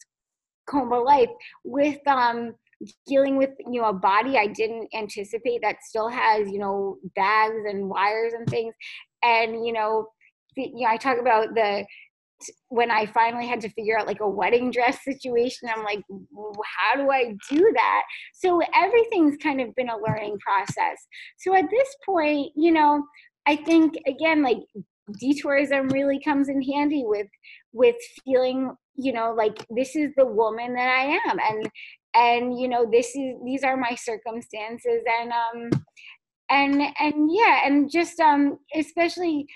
coma 0.68 0.98
life 0.98 1.28
with 1.64 1.98
um, 2.06 2.54
dealing 3.06 3.36
with 3.36 3.50
you 3.70 3.80
know 3.80 3.88
a 3.88 3.92
body 3.92 4.36
I 4.36 4.46
didn't 4.46 4.88
anticipate 4.94 5.60
that 5.62 5.82
still 5.82 6.08
has 6.08 6.48
you 6.50 6.58
know 6.58 6.96
bags 7.14 7.62
and 7.68 7.88
wires 7.88 8.32
and 8.32 8.48
things, 8.48 8.74
and 9.22 9.66
you 9.66 9.72
know, 9.72 10.08
the, 10.56 10.62
you 10.62 10.86
know 10.86 10.90
I 10.90 10.96
talk 10.96 11.18
about 11.18 11.54
the 11.54 11.84
when 12.68 12.90
I 12.90 13.06
finally 13.06 13.46
had 13.46 13.60
to 13.62 13.68
figure 13.70 13.98
out 13.98 14.06
like 14.06 14.20
a 14.20 14.28
wedding 14.28 14.70
dress 14.70 15.02
situation, 15.02 15.68
I'm 15.74 15.84
like, 15.84 16.02
how 16.08 16.96
do 16.96 17.10
I 17.10 17.34
do 17.50 17.72
that? 17.74 18.02
So 18.34 18.60
everything's 18.74 19.36
kind 19.38 19.60
of 19.60 19.74
been 19.76 19.88
a 19.88 19.96
learning 19.96 20.38
process. 20.40 20.98
So 21.38 21.54
at 21.54 21.70
this 21.70 21.96
point, 22.04 22.52
you 22.56 22.72
know, 22.72 23.02
I 23.46 23.56
think 23.56 23.96
again, 24.06 24.42
like 24.42 24.58
detourism 25.22 25.92
really 25.92 26.20
comes 26.20 26.48
in 26.48 26.62
handy 26.62 27.04
with 27.04 27.28
with 27.72 27.96
feeling 28.24 28.74
you 28.96 29.12
know 29.12 29.34
like 29.36 29.66
this 29.70 29.96
is 29.96 30.10
the 30.16 30.24
woman 30.24 30.74
that 30.74 30.88
i 30.88 31.30
am 31.30 31.38
and 31.38 31.70
and 32.14 32.58
you 32.58 32.68
know 32.68 32.86
this 32.90 33.08
is 33.14 33.34
these 33.44 33.62
are 33.64 33.76
my 33.76 33.94
circumstances 33.96 35.02
and 35.20 35.32
um 35.32 35.82
and 36.50 36.82
and 37.00 37.30
yeah 37.30 37.66
and 37.66 37.90
just 37.90 38.18
um 38.20 38.58
especially 38.74 39.46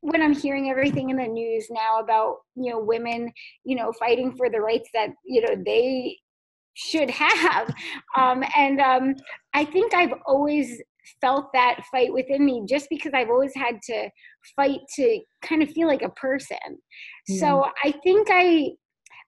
when 0.00 0.22
i'm 0.22 0.34
hearing 0.34 0.70
everything 0.70 1.10
in 1.10 1.16
the 1.16 1.26
news 1.26 1.66
now 1.70 1.98
about 2.00 2.36
you 2.54 2.70
know 2.70 2.78
women 2.78 3.32
you 3.64 3.74
know 3.74 3.92
fighting 3.92 4.34
for 4.36 4.50
the 4.50 4.60
rights 4.60 4.88
that 4.94 5.10
you 5.24 5.40
know 5.40 5.60
they 5.64 6.16
should 6.74 7.10
have 7.10 7.74
um 8.16 8.44
and 8.56 8.80
um 8.80 9.14
i 9.54 9.64
think 9.64 9.94
i've 9.94 10.14
always 10.26 10.80
felt 11.20 11.46
that 11.52 11.80
fight 11.90 12.12
within 12.12 12.44
me 12.44 12.64
just 12.68 12.86
because 12.90 13.12
i've 13.14 13.30
always 13.30 13.54
had 13.54 13.80
to 13.82 14.08
fight 14.56 14.80
to 14.94 15.20
kind 15.42 15.62
of 15.62 15.70
feel 15.70 15.88
like 15.88 16.02
a 16.02 16.10
person 16.10 16.56
mm. 17.30 17.38
so 17.38 17.64
i 17.84 17.92
think 18.02 18.28
i 18.30 18.68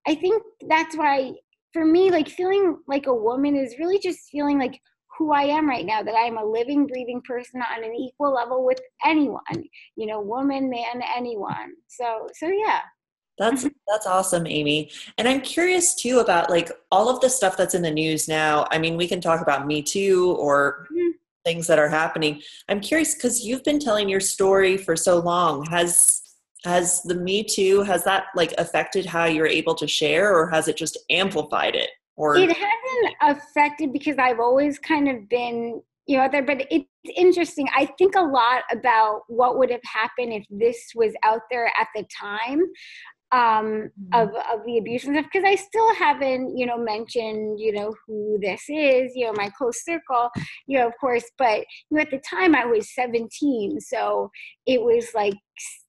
i 0.07 0.15
think 0.15 0.43
that's 0.69 0.97
why 0.97 1.33
for 1.75 1.85
me, 1.85 2.11
like 2.11 2.29
feeling 2.29 2.79
like 2.87 3.07
a 3.07 3.15
woman 3.15 3.57
is 3.57 3.79
really 3.79 3.99
just 3.99 4.31
feeling 4.31 4.59
like 4.59 4.81
who 5.19 5.33
I 5.33 5.43
am 5.43 5.69
right 5.69 5.85
now, 5.85 6.03
that 6.03 6.15
I 6.15 6.23
am 6.23 6.39
a 6.39 6.45
living, 6.45 6.87
breathing 6.87 7.21
person 7.27 7.61
on 7.61 7.85
an 7.85 7.95
equal 7.95 8.33
level 8.33 8.65
with 8.65 8.79
anyone, 9.05 9.43
you 9.97 10.07
know, 10.07 10.21
woman, 10.21 10.71
man, 10.71 11.03
anyone. 11.15 11.73
So, 11.89 12.29
so 12.39 12.47
yeah. 12.49 12.81
That's 13.37 13.65
that's 13.89 14.07
awesome, 14.07 14.47
Amy. 14.47 14.93
And 15.19 15.27
I'm 15.27 15.41
curious 15.41 15.97
too 15.97 16.21
about 16.21 16.51
like 16.51 16.71
all 16.93 17.09
of 17.09 17.21
the 17.21 17.29
stuff 17.29 17.57
that's 17.57 17.75
in 17.75 17.83
the 17.83 17.91
news 17.91 18.29
now. 18.29 18.69
I 18.71 18.79
mean, 18.79 18.97
we 18.97 19.09
can 19.09 19.21
talk 19.21 19.41
about 19.41 19.67
Me 19.67 19.83
Too 19.83 20.37
or 20.39 20.87
mm-hmm. 20.93 21.11
Things 21.45 21.67
that 21.67 21.79
are 21.79 21.89
happening. 21.89 22.41
I'm 22.69 22.81
curious 22.81 23.15
because 23.15 23.45
you've 23.45 23.65
been 23.65 23.79
telling 23.79 24.09
your 24.09 24.21
story 24.21 24.77
for 24.77 24.97
so 24.97 25.19
long. 25.19 25.67
Has 25.67 26.23
has 26.65 27.03
the 27.03 27.15
me 27.15 27.45
too 27.45 27.83
has 27.83 28.05
that 28.05 28.25
like 28.35 28.55
affected 28.59 29.05
how 29.05 29.27
you're 29.27 29.47
able 29.47 29.75
to 29.75 29.87
share 29.87 30.35
or 30.35 30.49
has 30.49 30.67
it 30.67 30.77
just 30.77 30.99
amplified 31.11 31.75
it 31.75 31.91
or 32.17 32.37
it 32.37 32.49
hasn't 32.49 33.15
affected 33.21 33.93
because 33.93 34.17
i've 34.19 34.41
always 34.41 34.79
kind 34.79 35.09
of 35.09 35.29
been 35.29 35.81
you 36.07 36.17
know 36.17 36.29
there 36.31 36.43
but 36.43 36.67
it's 36.71 36.87
interesting 37.17 37.67
i 37.77 37.87
think 37.99 38.15
a 38.17 38.21
lot 38.21 38.63
about 38.73 39.23
what 39.29 39.59
would 39.59 39.71
have 39.71 39.83
happened 39.85 40.33
if 40.33 40.45
this 40.51 40.93
was 40.95 41.13
out 41.23 41.43
there 41.51 41.71
at 41.79 41.89
the 41.95 42.05
time 42.05 42.61
um, 43.33 43.91
mm-hmm. 44.11 44.15
of, 44.15 44.29
of 44.29 44.65
the 44.67 44.79
abuse 44.79 45.05
and 45.05 45.17
stuff 45.17 45.27
because 45.33 45.47
I 45.47 45.57
still 45.57 45.95
haven't, 45.95 46.57
you 46.57 46.67
know, 46.67 46.79
mentioned, 46.79 47.59
you 47.59 47.73
know, 47.73 47.95
who 48.07 48.39
this 48.41 48.63
is, 48.69 49.13
you 49.15 49.27
know, 49.27 49.33
my 49.37 49.51
close 49.57 49.85
circle, 49.85 50.31
you 50.67 50.79
know, 50.79 50.87
of 50.87 50.93
course, 51.01 51.25
but 51.39 51.61
you 51.91 51.97
know, 51.97 52.03
at 52.03 52.11
the 52.11 52.19
time 52.19 52.55
I 52.55 52.65
was 52.65 52.95
17, 52.95 53.81
so 53.81 54.31
it 54.67 54.81
was 54.81 55.09
like 55.15 55.35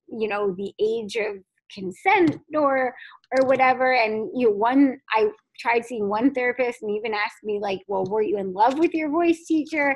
you 0.08 0.28
know 0.28 0.54
the 0.58 0.74
age 0.80 1.16
of 1.16 1.38
consent 1.74 2.40
or 2.56 2.94
or 3.40 3.48
whatever 3.48 3.94
and 3.94 4.30
you 4.34 4.48
know 4.48 4.56
one 4.56 4.98
i 5.14 5.30
tried 5.60 5.86
seeing 5.86 6.10
one 6.10 6.34
therapist 6.34 6.82
and 6.82 6.92
even 6.92 7.14
asked 7.14 7.44
me 7.44 7.60
like 7.62 7.80
well 7.88 8.06
were 8.06 8.22
you 8.22 8.38
in 8.38 8.54
love 8.54 8.78
with 8.78 8.94
your 8.94 9.10
voice 9.10 9.46
teacher? 9.48 9.96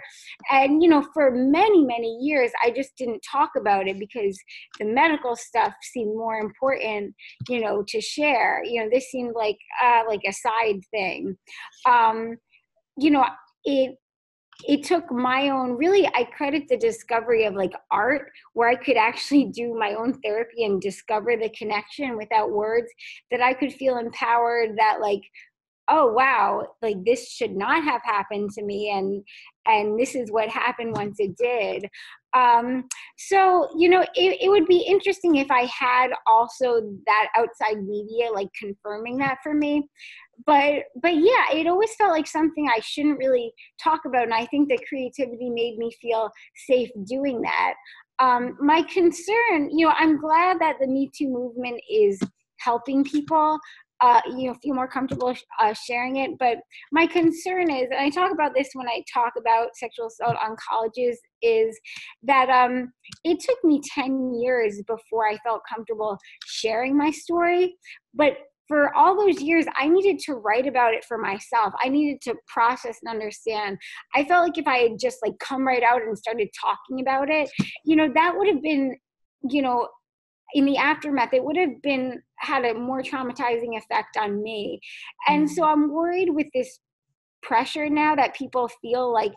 And 0.52 0.82
you 0.82 0.90
know 0.90 1.06
for 1.14 1.32
many 1.32 1.84
many 1.84 2.18
years 2.22 2.52
i 2.64 2.72
just 2.72 2.96
didn't 2.98 3.22
talk 3.30 3.52
about 3.58 3.88
it 3.88 4.00
because 4.00 4.38
the 4.80 4.86
medical 4.86 5.36
stuff 5.36 5.74
seemed 5.82 6.16
more 6.16 6.40
important 6.40 7.14
you 7.48 7.62
know 7.62 7.84
to 7.88 8.02
share. 8.02 8.64
You 8.64 8.84
know 8.84 8.90
this 8.92 9.10
seemed 9.12 9.34
like 9.36 9.58
uh 9.84 10.04
like 10.08 10.22
a 10.28 10.34
side 10.34 10.82
thing. 10.92 11.38
Um 11.86 12.38
you 12.98 13.12
know 13.12 13.26
it 13.66 13.96
it 14.68 14.84
took 14.84 15.10
my 15.12 15.50
own 15.50 15.78
really 15.78 16.08
i 16.16 16.24
credit 16.24 16.68
the 16.68 16.78
discovery 16.78 17.46
of 17.46 17.54
like 17.54 17.74
art 17.92 18.32
where 18.54 18.70
i 18.70 18.76
could 18.76 18.98
actually 18.98 19.46
do 19.46 19.74
my 19.78 19.94
own 19.94 20.14
therapy 20.22 20.66
and 20.66 20.82
discover 20.82 21.36
the 21.38 21.50
connection 21.58 22.18
without 22.18 22.52
words 22.52 22.88
that 23.32 23.42
i 23.42 23.54
could 23.54 23.74
feel 23.74 23.98
empowered 23.98 24.78
that 24.78 25.00
like 25.02 25.22
oh 25.90 26.12
wow 26.14 26.66
like 26.82 27.04
this 27.04 27.30
should 27.32 27.56
not 27.56 27.84
have 27.84 28.02
happened 28.04 28.50
to 28.52 28.64
me 28.64 28.92
and 28.92 29.24
and 29.66 30.00
this 30.00 30.16
is 30.16 30.32
what 30.32 30.50
happened 30.50 30.96
once 30.96 31.18
it 31.20 31.36
did. 31.38 31.88
Um 32.34 32.86
so 33.18 33.68
you 33.76 33.90
know 33.90 34.02
it, 34.02 34.38
it 34.42 34.50
would 34.50 34.68
be 34.68 34.86
interesting 34.88 35.36
if 35.36 35.50
i 35.50 35.68
had 35.78 36.12
also 36.28 36.82
that 37.08 37.30
outside 37.36 37.84
media 37.84 38.32
like 38.32 38.50
confirming 38.54 39.18
that 39.18 39.40
for 39.42 39.54
me 39.54 39.90
but 40.46 40.84
but 41.02 41.16
yeah 41.16 41.52
it 41.54 41.68
always 41.68 41.94
felt 41.96 42.12
like 42.12 42.28
something 42.28 42.68
i 42.70 42.80
shouldn't 42.80 43.18
really 43.18 43.52
talk 43.82 44.02
about 44.06 44.24
and 44.24 44.34
i 44.34 44.46
think 44.48 44.70
that 44.70 44.80
creativity 44.88 45.50
made 45.50 45.78
me 45.78 45.92
feel 46.02 46.30
safe 46.68 46.90
doing 47.06 47.42
that. 47.42 47.74
Um, 48.20 48.58
my 48.60 48.82
concern 48.84 49.70
you 49.72 49.86
know 49.86 49.94
i'm 49.98 50.20
glad 50.20 50.60
that 50.60 50.76
the 50.80 50.88
me 50.88 51.10
too 51.18 51.30
movement 51.30 51.82
is 51.90 52.20
helping 52.60 53.04
people 53.04 53.58
uh, 54.02 54.22
you 54.38 54.48
know 54.48 54.56
feel 54.62 54.76
more 54.76 54.88
comfortable 54.88 55.34
uh, 55.60 55.74
sharing 55.74 56.18
it 56.18 56.32
but 56.40 56.58
my 56.92 57.06
concern 57.06 57.70
is 57.70 57.88
and 57.92 58.00
i 58.00 58.10
talk 58.10 58.32
about 58.32 58.54
this 58.56 58.70
when 58.74 58.88
i 58.88 59.04
talk 59.14 59.34
about 59.38 59.76
sexual 59.76 60.08
assault 60.08 60.38
on 60.42 60.56
colleges 60.70 61.20
is 61.42 61.80
that 62.24 62.50
um, 62.50 62.92
it 63.24 63.40
took 63.40 63.58
me 63.64 63.82
10 63.94 64.34
years 64.36 64.82
before 64.88 65.28
i 65.28 65.38
felt 65.46 65.62
comfortable 65.74 66.18
sharing 66.46 66.98
my 66.98 67.12
story 67.12 67.76
but 68.14 68.34
for 68.70 68.96
all 68.96 69.18
those 69.18 69.42
years 69.42 69.66
i 69.78 69.90
needed 69.90 70.20
to 70.20 70.36
write 70.36 70.68
about 70.68 70.94
it 70.94 71.04
for 71.04 71.18
myself. 71.18 71.74
I 71.84 71.90
needed 71.90 72.22
to 72.22 72.36
process 72.48 73.00
and 73.04 73.12
understand. 73.12 73.78
I 74.16 74.24
felt 74.24 74.46
like 74.46 74.58
if 74.58 74.68
i 74.68 74.78
had 74.78 75.00
just 75.00 75.18
like 75.22 75.38
come 75.40 75.68
right 75.68 75.84
out 75.84 76.02
and 76.02 76.18
started 76.18 76.48
talking 76.60 77.02
about 77.02 77.30
it 77.30 77.50
you 77.84 77.96
know 77.98 78.10
that 78.14 78.34
would 78.38 78.48
have 78.48 78.62
been 78.62 78.96
you 79.50 79.62
know 79.62 79.88
in 80.54 80.66
the 80.66 80.78
aftermath 80.78 81.34
it 81.34 81.44
would 81.44 81.58
have 81.58 81.82
been 81.82 82.22
had 82.40 82.66
a 82.66 82.74
more 82.74 83.02
traumatizing 83.02 83.78
effect 83.78 84.18
on 84.18 84.42
me. 84.42 84.80
And 85.28 85.50
so 85.50 85.64
mm. 85.64 85.68
i'm 85.68 85.92
worried 85.92 86.30
with 86.30 86.48
this 86.54 86.80
pressure 87.42 87.90
now 87.90 88.16
that 88.16 88.36
people 88.36 88.70
feel 88.82 89.14
like 89.14 89.34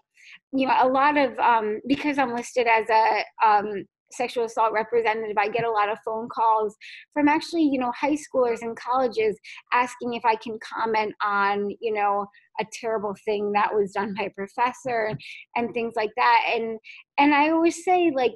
you 0.52 0.66
know 0.66 0.76
a 0.80 0.88
lot 0.88 1.16
of 1.16 1.38
um 1.38 1.80
because 1.86 2.18
i'm 2.18 2.34
listed 2.34 2.66
as 2.66 2.88
a 2.90 3.24
um 3.46 3.84
sexual 4.12 4.44
assault 4.44 4.72
representative 4.72 5.36
i 5.38 5.48
get 5.48 5.64
a 5.64 5.70
lot 5.70 5.88
of 5.88 5.98
phone 6.04 6.28
calls 6.28 6.76
from 7.12 7.28
actually 7.28 7.62
you 7.62 7.78
know 7.78 7.92
high 7.98 8.16
schoolers 8.16 8.62
and 8.62 8.76
colleges 8.76 9.38
asking 9.72 10.14
if 10.14 10.24
i 10.24 10.34
can 10.36 10.58
comment 10.62 11.14
on 11.22 11.70
you 11.80 11.92
know 11.92 12.26
a 12.60 12.64
terrible 12.72 13.14
thing 13.24 13.52
that 13.52 13.74
was 13.74 13.92
done 13.92 14.14
by 14.16 14.24
a 14.24 14.30
professor 14.30 15.16
and 15.56 15.72
things 15.72 15.94
like 15.96 16.10
that. 16.16 16.44
And 16.54 16.78
and 17.18 17.34
i 17.34 17.50
always 17.50 17.84
say 17.84 18.12
like 18.14 18.34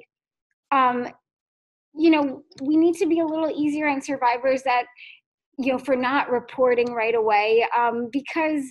um 0.71 1.07
you 1.95 2.09
know 2.09 2.43
we 2.61 2.77
need 2.77 2.95
to 2.95 3.05
be 3.05 3.19
a 3.19 3.25
little 3.25 3.49
easier 3.49 3.87
on 3.87 4.01
survivors 4.01 4.63
that 4.63 4.85
you 5.57 5.71
know 5.71 5.79
for 5.79 5.95
not 5.95 6.29
reporting 6.29 6.93
right 6.93 7.15
away 7.15 7.65
um, 7.77 8.09
because 8.11 8.63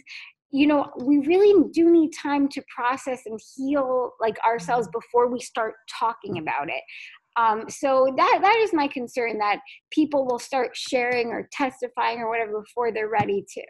you 0.51 0.67
know 0.67 0.91
we 0.99 1.19
really 1.19 1.69
do 1.73 1.91
need 1.91 2.11
time 2.11 2.49
to 2.49 2.63
process 2.75 3.23
and 3.27 3.39
heal 3.57 4.13
like 4.21 4.37
ourselves 4.45 4.89
before 4.93 5.31
we 5.31 5.41
start 5.41 5.75
talking 5.99 6.39
about 6.39 6.69
it. 6.69 6.83
Um, 7.37 7.69
so 7.69 8.13
that 8.17 8.39
that 8.41 8.57
is 8.63 8.73
my 8.73 8.89
concern 8.89 9.39
that 9.39 9.61
people 9.91 10.27
will 10.27 10.39
start 10.39 10.71
sharing 10.75 11.29
or 11.29 11.49
testifying 11.53 12.19
or 12.19 12.31
whatever 12.31 12.61
before 12.61 12.93
they're 12.93 13.11
ready 13.11 13.45
to. 13.55 13.63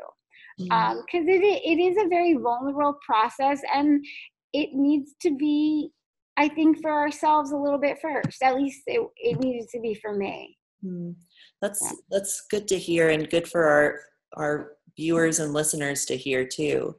Because 0.59 0.97
um, 1.03 1.05
it, 1.13 1.43
it 1.43 1.83
is 1.83 1.97
a 1.99 2.09
very 2.09 2.35
vulnerable 2.35 2.97
process 3.05 3.61
and 3.75 4.05
it 4.53 4.71
needs 4.73 5.15
to 5.21 5.37
be 5.37 5.91
i 6.39 6.49
think 6.49 6.81
for 6.81 6.91
ourselves 6.91 7.51
a 7.51 7.57
little 7.57 7.79
bit 7.79 7.99
first. 8.01 8.43
At 8.43 8.57
least 8.57 8.83
it, 8.87 9.01
it 9.17 9.41
needed 9.41 9.69
to 9.71 9.81
be 9.81 9.95
for 9.95 10.15
me. 10.15 10.57
Mm. 10.85 11.17
that's 11.61 11.81
yeah. 11.83 11.93
that's 12.11 12.43
good 12.51 12.69
to 12.69 12.79
hear 12.79 13.09
and 13.09 13.29
good 13.29 13.49
for 13.49 13.65
our 13.65 14.01
our 14.37 14.76
viewers 14.97 15.39
and 15.39 15.53
listeners 15.53 16.05
to 16.05 16.17
hear 16.17 16.45
too 16.45 16.97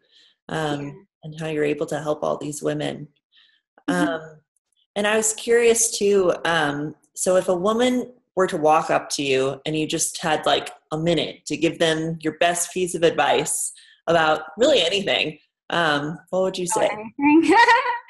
um, 0.49 0.81
yeah. 0.81 0.91
and 1.23 1.39
how 1.39 1.47
you're 1.47 1.63
able 1.63 1.85
to 1.85 1.99
help 1.99 2.23
all 2.23 2.37
these 2.37 2.61
women 2.61 3.07
mm-hmm. 3.89 4.09
um, 4.09 4.21
and 4.95 5.07
i 5.07 5.17
was 5.17 5.33
curious 5.33 5.97
too 5.97 6.33
um, 6.45 6.95
so 7.15 7.35
if 7.35 7.47
a 7.49 7.55
woman 7.55 8.11
were 8.35 8.47
to 8.47 8.57
walk 8.57 8.89
up 8.89 9.09
to 9.09 9.23
you 9.23 9.59
and 9.65 9.75
you 9.75 9.87
just 9.87 10.21
had 10.21 10.45
like 10.45 10.69
a 10.91 10.97
minute 10.97 11.45
to 11.45 11.57
give 11.57 11.79
them 11.79 12.17
your 12.21 12.37
best 12.37 12.71
piece 12.73 12.95
of 12.95 13.03
advice 13.03 13.73
about 14.07 14.41
really 14.57 14.81
anything 14.81 15.37
um, 15.69 16.17
what 16.29 16.43
would 16.43 16.57
you 16.57 16.67
say 16.67 16.89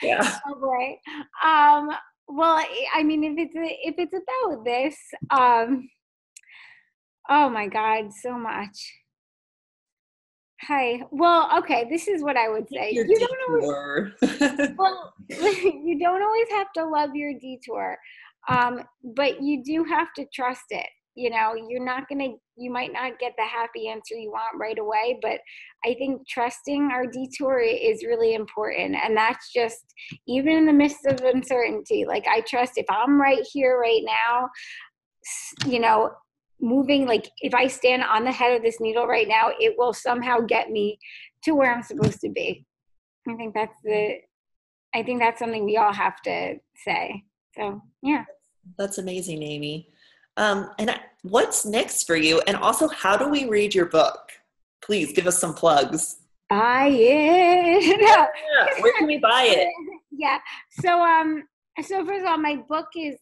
yeah 0.04 0.38
oh 0.48 0.56
boy 0.60 0.96
um, 1.44 1.90
well, 2.28 2.62
I 2.94 3.04
mean, 3.04 3.24
if 3.24 3.38
it's 3.38 3.54
if 3.56 3.96
it's 3.98 4.14
about 4.14 4.66
this, 4.66 4.98
um, 5.32 5.90
oh 7.30 7.50
my 7.50 7.68
God, 7.68 8.12
so 8.14 8.38
much. 8.38 8.94
Hi. 10.62 11.02
Well, 11.12 11.50
okay. 11.60 11.88
This 11.90 12.08
is 12.08 12.24
what 12.24 12.36
I 12.36 12.50
would 12.50 12.68
say. 12.70 12.92
Your 12.92 13.06
you 13.06 13.20
don't 13.20 13.66
always, 13.66 14.74
well, 14.78 15.14
you 15.30 16.00
don't 16.00 16.24
always 16.24 16.48
have 16.50 16.72
to 16.78 16.86
love 16.86 17.12
your 17.14 17.34
detour, 17.40 17.98
um, 18.50 18.82
but 19.16 19.42
you 19.42 19.64
do 19.64 19.84
have 19.84 20.08
to 20.16 20.26
trust 20.34 20.66
it. 20.72 20.88
You 21.16 21.30
know, 21.30 21.54
you're 21.70 21.84
not 21.84 22.10
gonna. 22.10 22.30
You 22.58 22.72
might 22.72 22.92
not 22.92 23.20
get 23.20 23.34
the 23.38 23.44
happy 23.44 23.88
answer 23.88 24.16
you 24.16 24.32
want 24.32 24.60
right 24.60 24.78
away, 24.80 25.20
but 25.22 25.40
I 25.86 25.94
think 25.96 26.28
trusting 26.28 26.90
our 26.92 27.06
detour 27.06 27.60
is 27.60 28.04
really 28.04 28.34
important, 28.34 28.96
and 28.96 29.16
that's 29.16 29.52
just 29.54 29.94
even 30.28 30.58
in 30.58 30.66
the 30.66 30.74
midst 30.74 31.06
of 31.06 31.22
uncertainty. 31.22 32.06
Like 32.08 32.26
I 32.28 32.42
trust 32.42 32.74
if 32.78 32.86
I'm 32.90 33.22
right 33.22 33.46
here 33.52 33.80
right 33.80 34.04
now, 34.04 34.50
you 35.68 35.80
know 35.80 36.12
moving 36.60 37.06
like 37.06 37.30
if 37.40 37.54
i 37.54 37.68
stand 37.68 38.04
on 38.04 38.24
the 38.24 38.32
head 38.32 38.56
of 38.56 38.64
this 38.64 38.80
needle 38.80 39.06
right 39.06 39.28
now 39.28 39.52
it 39.60 39.76
will 39.78 39.94
somehow 39.94 40.40
get 40.40 40.72
me 40.72 40.98
to 41.44 41.54
where 41.54 41.74
i'm 41.74 41.84
supposed 41.84 42.20
to 42.20 42.30
be. 42.30 42.66
I 43.30 43.36
think 43.36 43.54
that's 43.54 43.80
the 43.84 44.18
i 44.96 45.04
think 45.04 45.20
that's 45.20 45.40
something 45.40 45.66
we 45.66 45.78
all 45.78 45.94
have 45.94 46.22
to 46.24 46.56
say. 46.76 47.24
So 47.56 47.82
yeah. 48.02 48.26
That's 48.78 48.98
amazing 48.98 49.44
amy. 49.44 49.90
Um, 50.38 50.70
and 50.78 51.00
what's 51.24 51.66
next 51.66 52.06
for 52.06 52.16
you? 52.16 52.42
And 52.48 52.58
also 52.58 52.88
how 52.88 53.18
do 53.18 53.28
we 53.28 53.48
read 53.48 53.74
your 53.74 53.88
book? 53.88 54.32
Please 54.82 55.12
give 55.14 55.28
us 55.28 55.40
some 55.40 55.54
plugs. 55.54 56.18
Buy 56.50 56.90
it. 56.92 58.00
Yeah, 58.02 58.82
where 58.82 58.94
can 58.98 59.08
we 59.08 59.18
buy 59.18 59.44
it? 59.44 59.68
Yeah. 60.12 60.40
So 60.82 61.00
um 61.02 61.44
so 61.84 62.04
first 62.04 62.22
of 62.22 62.28
all 62.28 62.38
my 62.40 62.56
book 62.68 62.88
is 62.96 63.18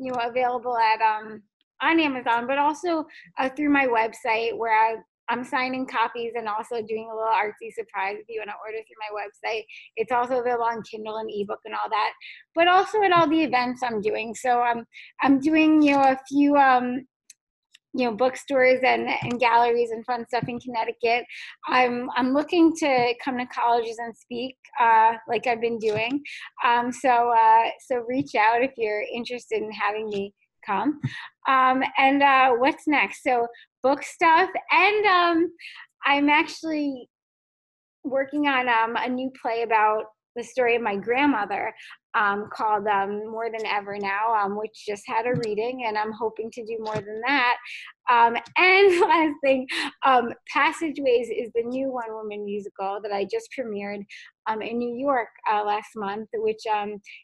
you 0.00 0.10
know 0.10 0.18
available 0.18 0.76
at 0.76 1.00
um 1.00 1.42
on 1.84 2.00
Amazon, 2.00 2.46
but 2.46 2.58
also 2.58 3.06
uh, 3.38 3.48
through 3.50 3.70
my 3.70 3.86
website 3.86 4.56
where 4.56 4.72
I, 4.72 4.96
I'm 5.28 5.44
signing 5.44 5.86
copies 5.86 6.32
and 6.34 6.48
also 6.48 6.82
doing 6.82 7.08
a 7.10 7.14
little 7.14 7.30
artsy 7.30 7.72
surprise 7.72 8.16
if 8.18 8.26
you 8.28 8.40
want 8.40 8.50
to 8.50 8.56
order 8.64 8.78
through 8.78 9.00
my 9.00 9.20
website. 9.20 9.64
It's 9.96 10.12
also 10.12 10.40
available 10.40 10.64
on 10.64 10.82
Kindle 10.82 11.16
and 11.16 11.30
ebook 11.32 11.60
and 11.64 11.74
all 11.74 11.88
that, 11.90 12.12
but 12.54 12.68
also 12.68 13.02
at 13.02 13.12
all 13.12 13.28
the 13.28 13.42
events 13.42 13.82
I'm 13.82 14.00
doing. 14.00 14.34
So 14.34 14.60
I'm 14.60 14.84
I'm 15.22 15.40
doing 15.40 15.82
you 15.82 15.92
know 15.92 16.02
a 16.02 16.18
few 16.28 16.56
um, 16.56 17.06
you 17.94 18.04
know 18.04 18.14
bookstores 18.14 18.80
and, 18.84 19.08
and 19.22 19.38
galleries 19.38 19.92
and 19.92 20.04
fun 20.04 20.26
stuff 20.26 20.44
in 20.48 20.58
Connecticut. 20.60 21.24
I'm 21.68 22.10
I'm 22.16 22.34
looking 22.34 22.74
to 22.76 23.14
come 23.24 23.38
to 23.38 23.46
colleges 23.46 23.98
and 23.98 24.14
speak 24.16 24.56
uh, 24.80 25.12
like 25.28 25.46
I've 25.46 25.60
been 25.60 25.78
doing. 25.78 26.22
Um, 26.64 26.92
so 26.92 27.32
uh, 27.32 27.70
so 27.86 28.04
reach 28.06 28.34
out 28.34 28.62
if 28.62 28.72
you're 28.76 29.04
interested 29.14 29.62
in 29.62 29.70
having 29.70 30.08
me 30.08 30.34
come. 30.64 31.00
Um, 31.48 31.82
and 31.98 32.22
uh, 32.22 32.52
what's 32.52 32.86
next? 32.86 33.22
So 33.22 33.46
book 33.82 34.02
stuff, 34.02 34.50
and 34.70 35.06
um, 35.06 35.52
I'm 36.04 36.28
actually 36.28 37.08
working 38.04 38.46
on 38.46 38.68
um, 38.68 38.96
a 38.96 39.08
new 39.08 39.30
play 39.40 39.62
about 39.62 40.04
the 40.36 40.42
story 40.42 40.76
of 40.76 40.82
my 40.82 40.96
grandmother 40.96 41.72
um, 42.14 42.48
called 42.52 42.86
um, 42.86 43.30
More 43.30 43.50
Than 43.50 43.66
Ever 43.66 43.98
Now, 43.98 44.34
um, 44.34 44.56
which 44.56 44.84
just 44.86 45.02
had 45.06 45.26
a 45.26 45.34
reading, 45.46 45.84
and 45.86 45.98
I'm 45.98 46.12
hoping 46.12 46.50
to 46.52 46.64
do 46.64 46.76
more 46.80 46.94
than 46.94 47.20
that. 47.26 47.56
Um, 48.10 48.36
and 48.56 49.00
last 49.08 49.34
thing, 49.42 49.66
um, 50.06 50.32
Passageways 50.52 51.28
is 51.28 51.50
the 51.54 51.62
new 51.64 51.90
one 51.90 52.12
woman 52.12 52.44
musical 52.44 53.00
that 53.02 53.12
I 53.12 53.24
just 53.24 53.48
premiered 53.58 54.04
um, 54.46 54.62
in 54.62 54.78
New 54.78 54.94
York 54.96 55.28
uh, 55.52 55.64
last 55.64 55.90
month, 55.96 56.28
which 56.34 56.62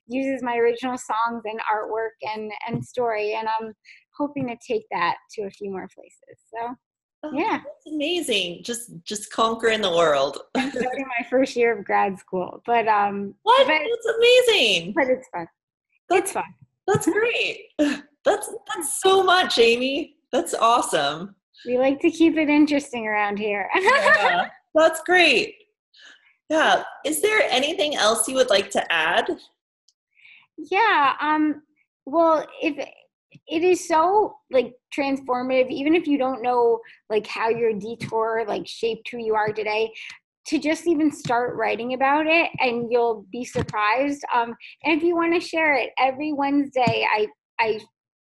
uses 0.07 0.42
my 0.42 0.57
original 0.57 0.96
songs 0.99 1.42
and 1.44 1.61
artwork 1.61 2.16
and, 2.35 2.51
and 2.66 2.85
story. 2.85 3.35
And 3.35 3.49
I'm 3.49 3.73
hoping 4.16 4.49
to 4.49 4.57
take 4.66 4.85
that 4.90 5.16
to 5.35 5.42
a 5.42 5.51
few 5.51 5.70
more 5.70 5.88
places. 5.94 6.42
So 6.53 6.75
Oh, 7.22 7.33
yeah, 7.35 7.61
it's 7.76 7.92
amazing. 7.92 8.62
Just 8.62 8.92
just 9.04 9.30
conquering 9.30 9.83
the 9.83 9.90
world. 9.90 10.38
starting 10.56 11.06
my 11.18 11.26
first 11.28 11.54
year 11.54 11.78
of 11.78 11.85
grad 11.85 12.18
school, 12.18 12.62
but 12.64 12.88
um, 12.88 13.35
what? 13.42 13.66
But, 13.66 13.78
that's 13.78 14.16
amazing. 14.16 14.92
But 14.94 15.09
it's 15.09 15.28
fun. 15.28 15.46
That's, 16.09 16.22
it's 16.22 16.33
fun. 16.33 16.44
That's 16.87 17.06
great. 17.06 17.66
That's 18.22 18.52
that's 18.74 19.00
so 19.00 19.22
much, 19.22 19.59
Amy. 19.59 20.16
That's 20.30 20.52
awesome. 20.52 21.35
We 21.64 21.78
like 21.78 22.00
to 22.00 22.11
keep 22.11 22.37
it 22.37 22.50
interesting 22.50 23.06
around 23.06 23.38
here. 23.38 23.70
yeah, 23.74 24.48
that's 24.74 25.00
great. 25.02 25.54
Yeah. 26.50 26.83
Is 27.04 27.22
there 27.22 27.42
anything 27.48 27.96
else 27.96 28.28
you 28.28 28.35
would 28.35 28.50
like 28.50 28.70
to 28.72 28.92
add? 28.92 29.26
Yeah. 30.59 31.14
Um. 31.20 31.62
Well, 32.04 32.46
if 32.61 32.76
it 33.47 33.62
is 33.62 33.87
so 33.87 34.35
like 34.51 34.75
transformative 34.97 35.71
even 35.71 35.95
if 35.95 36.07
you 36.07 36.19
don't 36.19 36.43
know 36.43 36.81
like 37.09 37.27
how 37.27 37.49
your 37.49 37.73
detour 37.73 38.45
like 38.47 38.66
shaped 38.66 39.09
who 39.11 39.19
you 39.19 39.35
are 39.35 39.53
today 39.53 39.93
to 40.47 40.59
just 40.59 40.87
even 40.87 41.12
start 41.12 41.55
writing 41.57 41.95
about 41.95 42.27
it 42.27 42.51
and 42.59 42.90
you'll 42.90 43.25
be 43.31 43.45
surprised. 43.45 44.23
Um 44.35 44.55
and 44.85 44.97
if 44.97 45.03
you 45.03 45.14
want 45.14 45.35
to 45.35 45.47
share 45.47 45.75
it 45.75 45.90
every 45.99 46.33
wednesday 46.33 47.07
i 47.12 47.27
i 47.59 47.79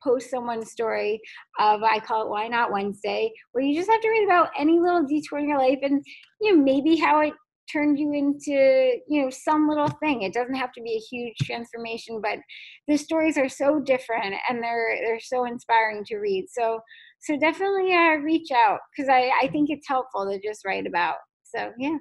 post 0.04 0.30
someone's 0.30 0.72
story 0.72 1.20
of 1.60 1.82
i 1.84 2.00
call 2.00 2.24
it 2.24 2.30
why 2.30 2.48
not 2.48 2.72
wednesday 2.72 3.32
where 3.52 3.64
you 3.64 3.76
just 3.76 3.90
have 3.90 4.02
to 4.02 4.10
write 4.10 4.24
about 4.24 4.50
any 4.58 4.80
little 4.80 5.04
detour 5.04 5.40
in 5.40 5.50
your 5.50 5.58
life 5.58 5.80
and 5.82 6.06
you 6.42 6.56
know 6.56 6.62
maybe 6.62 6.96
how 6.96 7.20
it 7.22 7.34
turned 7.72 8.00
you 8.00 8.14
into 8.14 9.00
you 9.08 9.22
know 9.22 9.30
some 9.30 9.68
little 9.68 9.88
thing. 9.88 10.22
It 10.22 10.34
doesn't 10.34 10.56
have 10.56 10.72
to 10.74 10.82
be 10.82 10.94
a 10.94 11.16
huge 11.16 11.36
transformation 11.44 12.22
but 12.22 12.40
the 12.88 12.98
stories 12.98 13.38
are 13.38 13.50
so 13.50 13.80
different 13.80 14.36
and 14.50 14.64
they're 14.64 14.98
they're 15.04 15.20
so 15.20 15.46
inspiring 15.46 16.04
to 16.06 16.18
read. 16.18 16.46
So 16.50 16.80
so 17.22 17.38
definitely 17.38 17.94
uh, 17.94 18.18
reach 18.18 18.52
out 18.52 18.80
because 18.96 19.10
I, 19.10 19.32
I 19.42 19.48
think 19.48 19.70
it's 19.70 19.88
helpful 19.88 20.30
to 20.30 20.40
just 20.40 20.66
write 20.66 20.88
about. 20.88 21.16
So 21.44 21.72
yeah. 21.78 21.98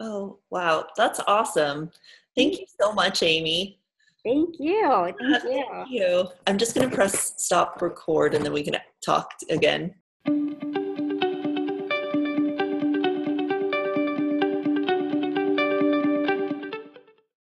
Oh 0.00 0.38
wow. 0.50 0.86
That's 0.96 1.20
awesome. 1.26 1.90
Thank 2.36 2.58
you 2.58 2.66
so 2.80 2.92
much 2.92 3.22
amy. 3.22 3.78
Thank 4.24 4.56
you. 4.60 5.12
Thank 5.18 5.42
you, 5.44 5.66
thank 5.72 5.90
you. 5.90 6.28
i'm 6.46 6.56
just 6.56 6.76
going 6.76 6.88
to 6.88 6.94
press 6.94 7.34
stop 7.42 7.82
record 7.82 8.34
and 8.34 8.44
then 8.44 8.52
we 8.52 8.62
can 8.62 8.76
talk 9.04 9.32
again 9.50 9.92